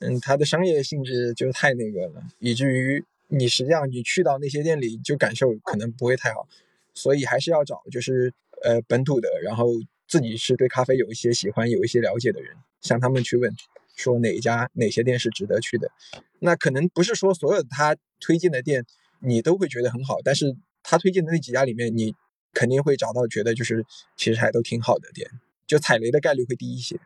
[0.00, 6.48] 嗯，它的商业性质就太那个了，以至于你实际上你去到那些店里就感受可能不会太好，
[6.94, 8.32] 所以还是要找就是
[8.62, 9.68] 呃本土的，然后
[10.08, 13.52] 自己是对咖啡有一些喜欢、有一些了解的人，向他们去问，
[13.96, 15.90] 说哪一家哪些店是值得去的。
[16.38, 18.84] 那可能不是说所有他推荐的店
[19.20, 22.14] 你都会觉得很好，但是他推荐的那几家里面你。
[22.56, 23.84] 肯定会找到觉得就是
[24.16, 25.28] 其实还都挺好的店，
[25.66, 26.98] 就踩雷的概率会低一些。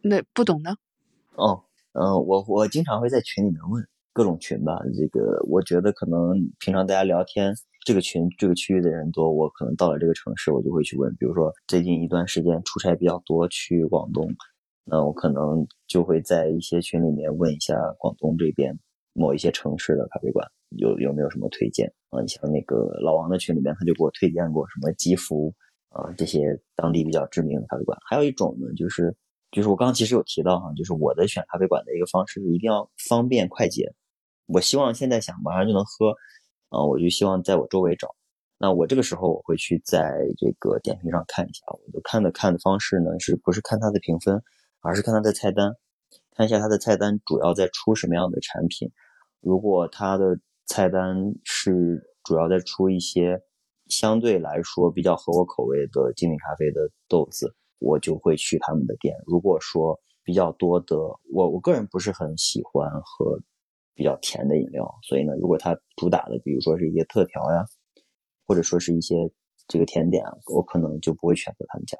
[0.00, 0.74] 那不懂呢？
[1.36, 7.54] 哦，嗯，我我经常会在群里面问各种群吧，这个我觉得可能平常大家聊天，
[7.84, 14.34] 这个群这个区域的人多，我可能到了这个城市，我就会去问，比如说最近一段时间出差比较多，去广东，
[14.84, 18.78] 那我可能就会在一些群里面问一下广东这边
[19.20, 22.20] 某一些城市的咖啡馆有有没有什么推荐啊？
[22.22, 25.54] 你像那个老王的群里面，他就给我推荐过什么吉福
[25.90, 29.14] 啊这些当地比较知名的咖啡馆，还有一种呢就是。
[29.52, 33.92] 就是我刚刚其实有提到哈，就是我的选咖啡馆的一个方式是一定要方便快捷。
[34.46, 36.14] 我希望现在想马上就能喝，
[36.68, 38.14] 啊，我就希望在我周围找。
[38.58, 44.40] 那我这个时候我会去在这个点评上看一下，我就看的看的方式呢，是不是看它的评分，
[44.82, 45.74] 而是看它的菜单，
[46.36, 48.88] 看一下它的菜单主要在出什么样的产品。
[49.40, 53.42] 如果它的菜单是主要在出一些
[53.88, 57.54] 相对来说比较合我口味的精品咖啡的豆子。
[57.82, 59.16] 我就会去他们的店。
[59.26, 60.98] 如果说比较多的，
[61.32, 63.40] 我我个人不是很喜欢喝
[63.94, 67.64] 比较甜的饮料，所以呢，如果它主打的，比如说是一些特调呀，
[68.46, 69.16] 或者说是一些
[69.66, 70.22] 这个甜点，
[70.52, 71.96] 我可能就不会选择他们家。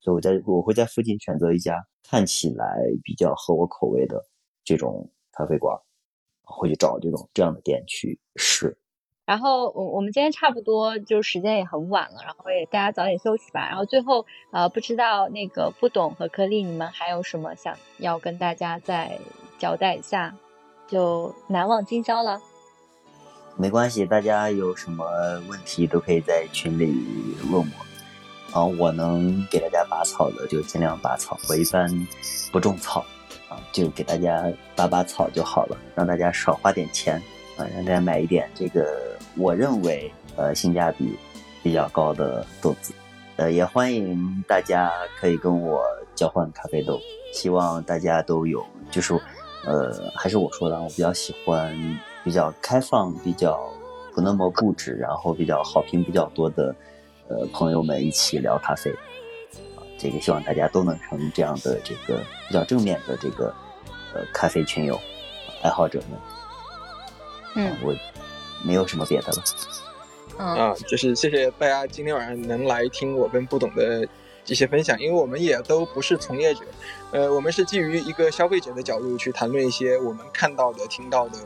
[0.00, 4.22] 所以我在我会在附近选择一家看起来比较合我口味的
[4.64, 5.74] 这种咖啡馆，
[6.52, 8.76] 会去找这种这样的店去试。
[9.24, 13.68] 然后我我们今天差不多就时间也很晚了，然后也大家早点休息吧。
[13.68, 19.18] 然后最后呃不知道那个不懂和颗粒你们还有什么想要跟大家再
[19.58, 20.34] 交代一下，
[20.88, 22.40] 就难忘今宵了。
[23.56, 25.04] 没关系，大家有什么
[25.48, 26.92] 问题都可以在群里
[27.50, 27.86] 问我，
[28.50, 31.88] 然后我能给大家拔草的就尽量拔草，我一般
[32.50, 33.04] 不种草
[33.72, 37.16] 就给大家拔拔草就好了，让大家少花点钱
[37.56, 39.12] 啊，让大家买一点这个。
[39.34, 41.16] 我认为，呃，性价比
[41.62, 42.92] 比较高的豆子，
[43.36, 45.82] 呃，也欢迎大家可以跟我
[46.14, 47.00] 交换咖啡豆。
[47.32, 49.14] 希望大家都有，就是，
[49.64, 51.74] 呃，还是我说的，我比较喜欢
[52.22, 53.58] 比较开放、比较
[54.14, 56.74] 不那么固执，然后比较好评比较多的，
[57.28, 58.94] 呃，朋友们一起聊咖啡。
[60.02, 63.54] 啊，这个希望大家都能成这样的这个比较正面的这个，
[64.14, 65.00] 呃，咖啡群友
[65.62, 66.18] 爱好者们。
[67.54, 67.94] 嗯，我。
[68.64, 74.06] 没有什么别的了，啊，就是谢谢大家今天晚上能来听我跟不懂的
[74.46, 76.60] 一些分享，因为我们也都不是从业者，
[77.10, 81.38] 呃，我们是基于一个消费者的角度去谈论一些我们看到的、听到的、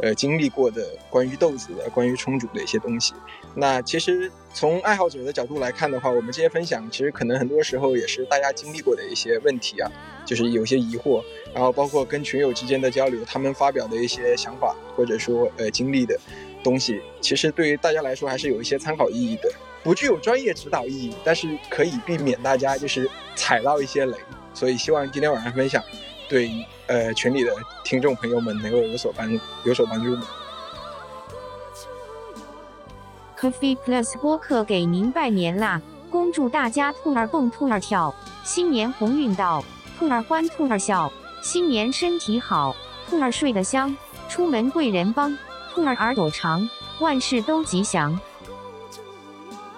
[0.00, 3.14] 呃，经历过的关于豆子的、关于冲煮的一些东西。
[3.54, 9.90] 那其实从爱好者的角度来看的话，我们这些分享其实可能很多时候也是大家经历过的一些问题啊，
[10.26, 11.22] 就是有些疑惑，
[11.52, 16.18] 然后包括跟群友之间的交流，他们发表的一些想法或者说呃经历的。
[16.64, 19.52] 东西其实对于大家来说还是有一些参考意义的，
[19.82, 23.06] 不具有专业指导意义，但是可以避免大家就是
[23.36, 24.16] 踩到一些雷。
[24.54, 25.84] 所以希望今天晚上分享
[26.26, 26.50] 对
[26.86, 27.50] 呃群里的
[27.84, 29.30] 听众朋友们能够有所帮
[29.64, 30.26] 有所帮助吗。
[33.38, 35.80] Coffee Plus 播客给您拜年啦！
[36.10, 39.64] 恭祝大家兔儿蹦兔儿跳，新年鸿运到，
[39.98, 41.12] 兔儿欢兔儿笑，
[41.42, 42.74] 新年身体好，
[43.10, 43.94] 兔儿睡得香，
[44.28, 45.36] 出门贵人帮。
[45.74, 46.68] 兔儿耳朵长，
[47.00, 48.18] 万事都吉祥。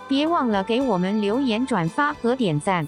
[0.06, 2.86] 别忘了给我们留言、转发和点赞。